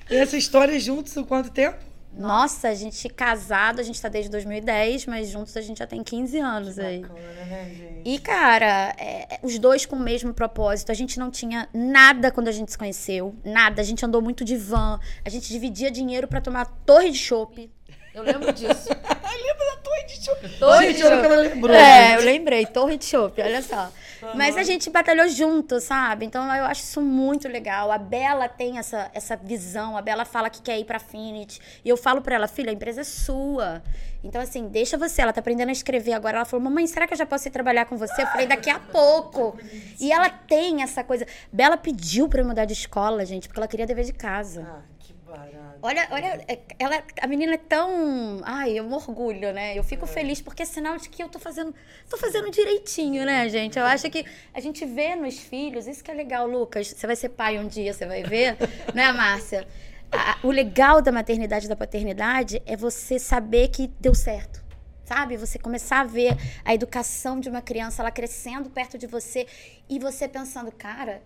[0.09, 1.77] E essa história juntos há quanto tempo?
[2.17, 6.03] Nossa, a gente casado, a gente tá desde 2010, mas juntos a gente já tem
[6.03, 7.01] 15 anos aí.
[7.01, 8.01] né, gente?
[8.03, 10.91] E, cara, é, os dois com o mesmo propósito.
[10.91, 13.35] A gente não tinha nada quando a gente se conheceu.
[13.45, 13.81] Nada.
[13.81, 14.99] A gente andou muito de van.
[15.23, 17.69] A gente dividia dinheiro pra tomar torre de chopp.
[18.13, 18.89] Eu lembro disso.
[19.37, 20.49] Lembra da torre de chope?
[20.57, 21.19] Torre de Gente, chopp.
[21.19, 21.75] que ela lembrou.
[21.75, 22.65] É, eu lembrei.
[22.65, 23.91] Torre de chopp, olha só.
[24.35, 26.25] Mas a gente batalhou junto, sabe?
[26.25, 27.91] Então eu acho isso muito legal.
[27.91, 29.97] A Bela tem essa, essa visão.
[29.97, 31.59] A Bela fala que quer ir pra Affinity.
[31.83, 33.81] E eu falo pra ela, filha, a empresa é sua.
[34.23, 35.21] Então, assim, deixa você.
[35.21, 36.37] Ela tá aprendendo a escrever agora.
[36.37, 38.23] Ela falou, mamãe, será que eu já posso ir trabalhar com você?
[38.23, 39.57] Eu falei, daqui a pouco.
[39.99, 41.25] E ela tem essa coisa.
[41.51, 44.67] Bela pediu pra eu mudar de escola, gente, porque ela queria dever de casa.
[44.67, 44.81] Ah,
[45.81, 48.41] Olha, olha, é- ela, a menina é tão.
[48.43, 49.77] Ai, eu me orgulho, né?
[49.77, 51.73] Eu fico feliz porque é sinal de que eu tô fazendo,
[52.09, 53.77] tô fazendo direitinho, né, gente?
[53.77, 56.87] Eu acho que a gente vê nos filhos, isso que é legal, Lucas.
[56.87, 58.57] Você vai ser pai um dia, você vai ver,
[58.93, 59.67] né, Márcia?
[60.11, 64.63] A- o legal da maternidade e da paternidade é você saber que deu certo.
[65.05, 65.37] Sabe?
[65.37, 69.45] Você começar a ver a educação de uma criança, ela crescendo perto de você
[69.87, 71.21] e você pensando, cara,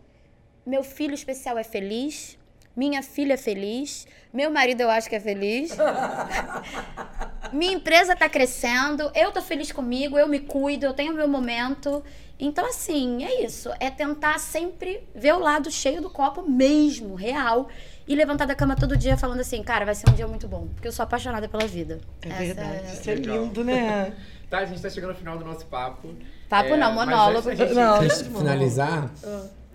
[0.66, 2.38] meu filho especial é feliz,
[2.76, 5.76] minha filha é feliz, meu marido eu acho que é feliz.
[7.52, 12.04] minha empresa tá crescendo, eu tô feliz comigo, eu me cuido, eu tenho meu momento.
[12.40, 13.70] Então, assim, é isso.
[13.80, 17.68] É tentar sempre ver o lado cheio do copo mesmo, real.
[18.08, 20.68] E levantar da cama todo dia falando assim, cara, vai ser um dia muito bom.
[20.74, 22.00] Porque eu sou apaixonada pela vida.
[22.24, 22.74] É Essa verdade.
[22.88, 24.14] é- Isso é lindo, né?
[24.52, 26.14] Tá, a gente tá chegando ao final do nosso papo.
[26.50, 27.48] Papo não, mas monólogo.
[27.52, 28.50] antes gente Não, antes de monólogo.
[28.50, 29.10] finalizar,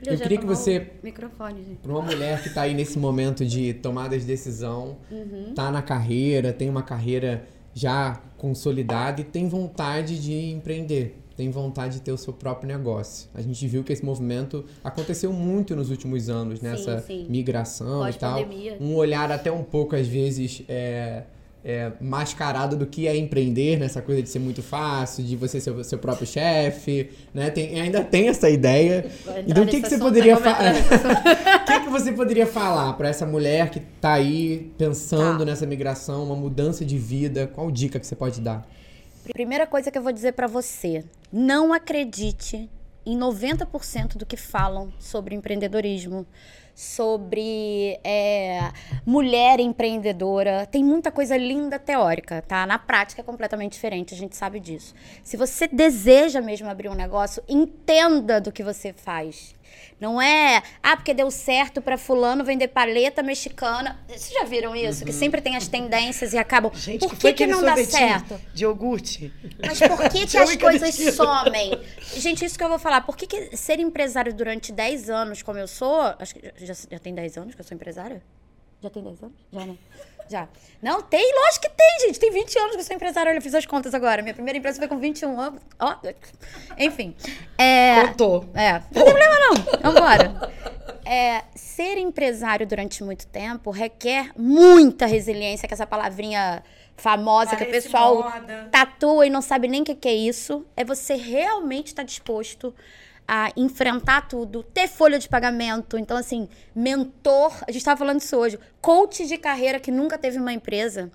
[0.05, 1.79] Eu Eu queria que você- o Microfone, gente.
[1.83, 5.53] Para uma mulher que está aí nesse momento de tomada de decisão, Uhum.
[5.55, 11.95] tá na carreira, tem uma carreira já consolidada e tem vontade de empreender, tem vontade
[11.95, 13.29] de ter o seu próprio negócio.
[13.35, 17.27] A gente viu que esse movimento aconteceu muito nos últimos anos, nessa sim.
[17.29, 18.39] migração e tal.
[18.81, 21.25] Um olhar até um pouco, às vezes, é,
[21.69, 25.73] é, mascarado do que é empreender, nessa coisa de ser muito fácil, de você ser
[25.73, 27.51] o seu próprio chefe, né?
[27.51, 29.05] Tem, ainda tem essa ideia.
[29.45, 30.41] Então, o que, que você poderia né?
[30.41, 30.75] Falar?
[31.67, 35.45] O que, que você poderia falar para essa mulher que tá aí pensando Tá.
[35.47, 37.49] nessa migração, uma mudança de vida?
[37.49, 38.65] Qual dica que você pode dar?
[39.33, 42.71] Primeira coisa que eu vou dizer pra você: não acredite
[43.05, 46.25] em 90% do que falam sobre empreendedorismo,
[46.77, 48.71] sobre é,
[49.07, 50.67] mulher empreendedora.
[50.67, 52.67] Tem muita coisa linda teórica, tá?
[52.67, 54.95] Na prática é completamente diferente, a gente sabe disso.
[55.25, 59.56] Se você deseja mesmo abrir um negócio, entenda do que você faz.
[59.99, 63.99] Não é, ah, porque deu certo pra fulano vender paleta mexicana.
[64.07, 65.05] Vocês já viram isso?
[65.07, 66.71] Que sempre tem as tendências e acabam.
[66.75, 68.39] Gente, Por que que, que não dá certo?
[68.53, 69.33] De iogurte.
[69.59, 71.81] Mas por que, que as coisas somem?
[72.15, 73.01] Gente, isso que eu vou falar.
[73.03, 76.03] Por que, que ser empresário durante 10 anos, como eu sou.
[76.19, 78.23] Acho que já, já tem 10 anos que eu sou empresária?
[78.83, 79.37] Já tem 10 anos?
[79.51, 79.77] Já, né?
[80.29, 80.49] Já.
[80.83, 82.19] Não, tem, lógico que tem, gente.
[82.21, 83.31] Tem 20 anos que eu sou empresária.
[83.31, 84.23] Olha, eu fiz as contas agora.
[84.23, 85.61] Minha primeira empresa foi com 21 anos.
[85.79, 85.97] Ó,
[86.79, 87.15] enfim.
[87.59, 88.45] É, Contou.
[88.55, 89.93] é, não tem problema não.
[89.93, 90.53] Vambora.
[91.05, 96.63] É, ser empresário durante muito tempo requer muita resiliência, que é essa palavrinha
[96.97, 98.69] famosa que o Parece pessoal moda.
[98.73, 100.65] tatua e não sabe nem o que, que é isso.
[100.77, 102.75] É você realmente estar disposto
[103.27, 105.99] a enfrentar tudo, ter folha de pagamento.
[105.99, 110.39] Então, assim, mentor, a gente estava falando isso hoje, coach de carreira que nunca teve
[110.39, 111.11] uma empresa.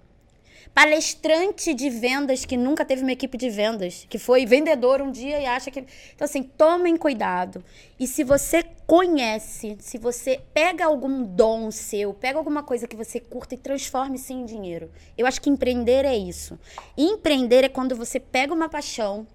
[0.73, 5.37] Palestrante de vendas que nunca teve uma equipe de vendas, que foi vendedor um dia
[5.37, 5.79] e acha que.
[6.15, 7.61] Então, assim, tomem cuidado.
[7.99, 13.19] E se você conhece, se você pega algum dom seu, pega alguma coisa que você
[13.19, 14.89] curta e transforme isso em dinheiro.
[15.17, 16.57] Eu acho que empreender é isso.
[16.97, 19.27] Empreender é quando você pega uma paixão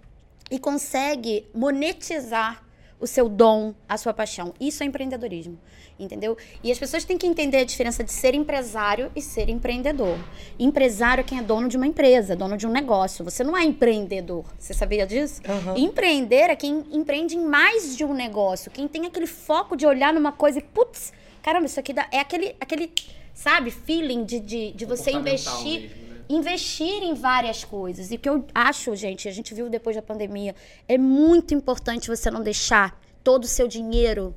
[0.50, 2.65] e consegue monetizar
[2.98, 4.54] o seu dom, a sua paixão.
[4.60, 5.58] Isso é empreendedorismo,
[5.98, 6.36] entendeu?
[6.62, 10.18] E as pessoas têm que entender a diferença de ser empresário e ser empreendedor.
[10.58, 13.24] Empresário é quem é dono de uma empresa, dono de um negócio.
[13.24, 14.44] Você não é empreendedor.
[14.58, 15.42] Você sabia disso?
[15.46, 15.76] Aham.
[15.76, 20.12] Empreender é quem empreende em mais de um negócio, quem tem aquele foco de olhar
[20.12, 22.92] numa coisa e, putz, caramba, isso aqui dá, é aquele, aquele,
[23.34, 26.05] sabe, feeling de, de, de você investir mesmo?
[26.28, 28.10] Investir em várias coisas.
[28.10, 30.54] E o que eu acho, gente, a gente viu depois da pandemia,
[30.88, 34.34] é muito importante você não deixar todo o seu dinheiro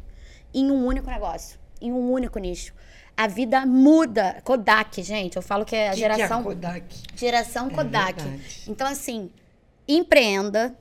[0.53, 2.73] em um único negócio, em um único nicho.
[3.15, 4.41] A vida muda.
[4.43, 6.95] Kodak, gente, eu falo que é a Que que é geração Kodak?
[7.15, 8.21] geração Kodak.
[8.23, 8.41] verdade.
[8.67, 9.29] então assim,
[9.87, 10.75] empreenda.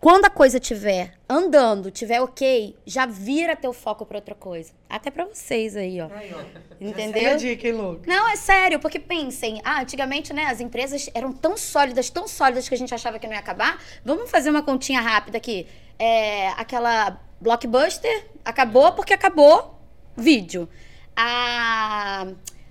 [0.00, 4.72] Quando a coisa estiver andando, tiver ok, já vira teu foco para outra coisa.
[4.88, 6.08] Até para vocês aí, ó.
[6.10, 6.40] Aí, ó.
[6.80, 7.32] Entendeu?
[7.32, 8.02] É dica, hein, louco?
[8.06, 12.66] Não, é sério, porque pensem, ah, antigamente, né, as empresas eram tão sólidas, tão sólidas
[12.66, 13.78] que a gente achava que não ia acabar.
[14.02, 15.66] Vamos fazer uma continha rápida aqui.
[15.98, 19.78] É, aquela blockbuster acabou porque acabou
[20.16, 20.66] vídeo.
[21.14, 22.26] A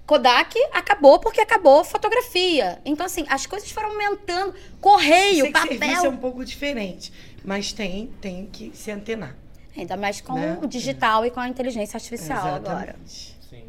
[0.10, 2.80] Kodak acabou porque acabou fotografia.
[2.84, 4.55] Então, assim, as coisas foram aumentando.
[4.82, 6.12] Correio, Sei que serviço é papel.
[6.12, 7.14] um pouco diferente,
[7.45, 9.36] mas tem, tem que se antenar.
[9.78, 10.57] Ainda mais com Né?
[10.64, 12.95] o digital e com a inteligência artificial agora.
[13.05, 13.38] Exatamente.
[13.49, 13.64] Sim.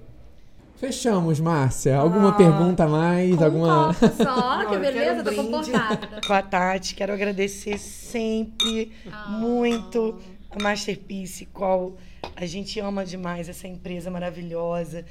[0.77, 1.99] Fechamos, Márcia.
[1.99, 3.37] Alguma Ah, pergunta a mais?
[3.37, 3.91] Com Alguma...
[3.91, 6.21] um copo só, que beleza, um tô comportada.
[6.27, 9.29] Com a Tati, quero agradecer sempre Ah.
[9.29, 10.19] muito
[10.51, 11.93] a Masterpiece, qual
[12.35, 15.05] a gente ama demais essa empresa maravilhosa.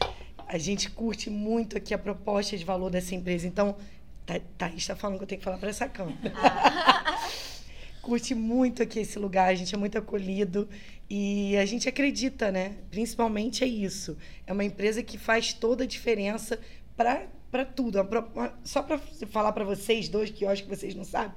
[0.51, 3.45] A gente curte muito aqui a proposta de valor dessa empresa.
[3.47, 3.77] Então,
[4.25, 6.17] Tha- Thaís está falando que eu tenho que falar para essa câmera.
[8.01, 10.67] curte muito aqui esse lugar, a gente é muito acolhido
[11.07, 12.77] e a gente acredita, né?
[12.89, 14.17] Principalmente é isso.
[14.47, 16.59] É uma empresa que faz toda a diferença
[16.97, 17.97] para para tudo.
[18.63, 18.97] Só para
[19.31, 21.31] falar para vocês dois, que eu acho que vocês não sabem,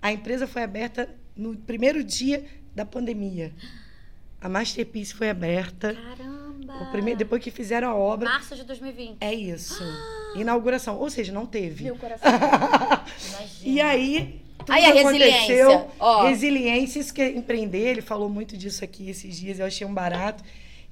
[0.00, 2.44] a empresa foi aberta no primeiro dia
[2.74, 3.52] da pandemia.
[4.40, 5.94] A Masterpiece foi aberta.
[5.94, 6.82] Caramba!
[6.82, 8.28] O primeiro, depois que fizeram a obra.
[8.28, 9.16] Março de 2020.
[9.20, 9.82] É isso.
[10.36, 10.96] Inauguração.
[10.96, 11.84] Ou seja, não teve.
[11.84, 12.30] Meu coração.
[12.30, 13.48] Imagina.
[13.64, 15.08] E aí, tudo Aí a aconteceu.
[15.12, 16.28] resiliência, ó.
[16.28, 19.94] Resiliência, isso que é empreender, ele falou muito disso aqui esses dias, eu achei um
[19.94, 20.44] barato.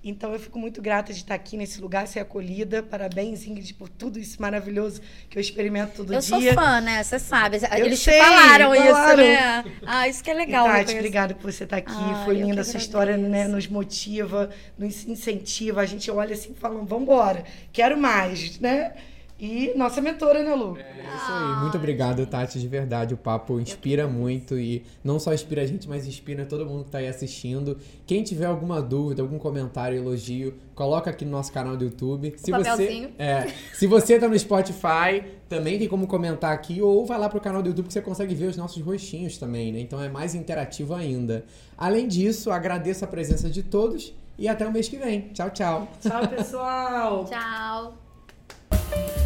[0.08, 2.82] Então eu fico muito grata de estar aqui nesse lugar, ser acolhida.
[2.82, 6.36] Parabéns, Ingrid, por tudo isso maravilhoso que eu experimento todo eu dia.
[6.36, 7.02] Eu sou fã, né?
[7.02, 7.56] Você sabe.
[7.56, 9.64] Eu Eles sei, te falaram, falaram isso, né?
[9.84, 10.66] Ah, isso que é legal.
[10.68, 11.92] E, Tati, obrigada por você estar aqui.
[11.92, 12.76] Ai, Foi linda que a sua agradeço.
[12.78, 13.48] história, né?
[13.48, 14.48] Nos motiva,
[14.78, 15.80] nos incentiva.
[15.80, 18.92] A gente olha assim falando, vamos embora, quero mais, né?
[19.38, 20.78] E nossa mentora, né, Lu?
[20.78, 21.60] É isso aí.
[21.60, 23.12] Muito obrigado, Tati, de verdade.
[23.12, 26.90] O papo inspira muito e não só inspira a gente, mas inspira todo mundo que
[26.90, 27.76] tá aí assistindo.
[28.06, 32.32] Quem tiver alguma dúvida, algum comentário, elogio, coloca aqui no nosso canal do YouTube.
[32.38, 37.18] Se você, é, se você tá no Spotify, também tem como comentar aqui ou vai
[37.18, 39.80] lá pro canal do YouTube que você consegue ver os nossos rostinhos também, né?
[39.80, 41.44] Então é mais interativo ainda.
[41.76, 45.28] Além disso, agradeço a presença de todos e até o mês que vem.
[45.34, 45.88] Tchau, tchau.
[46.00, 47.26] Tchau, pessoal!
[47.26, 49.25] Tchau.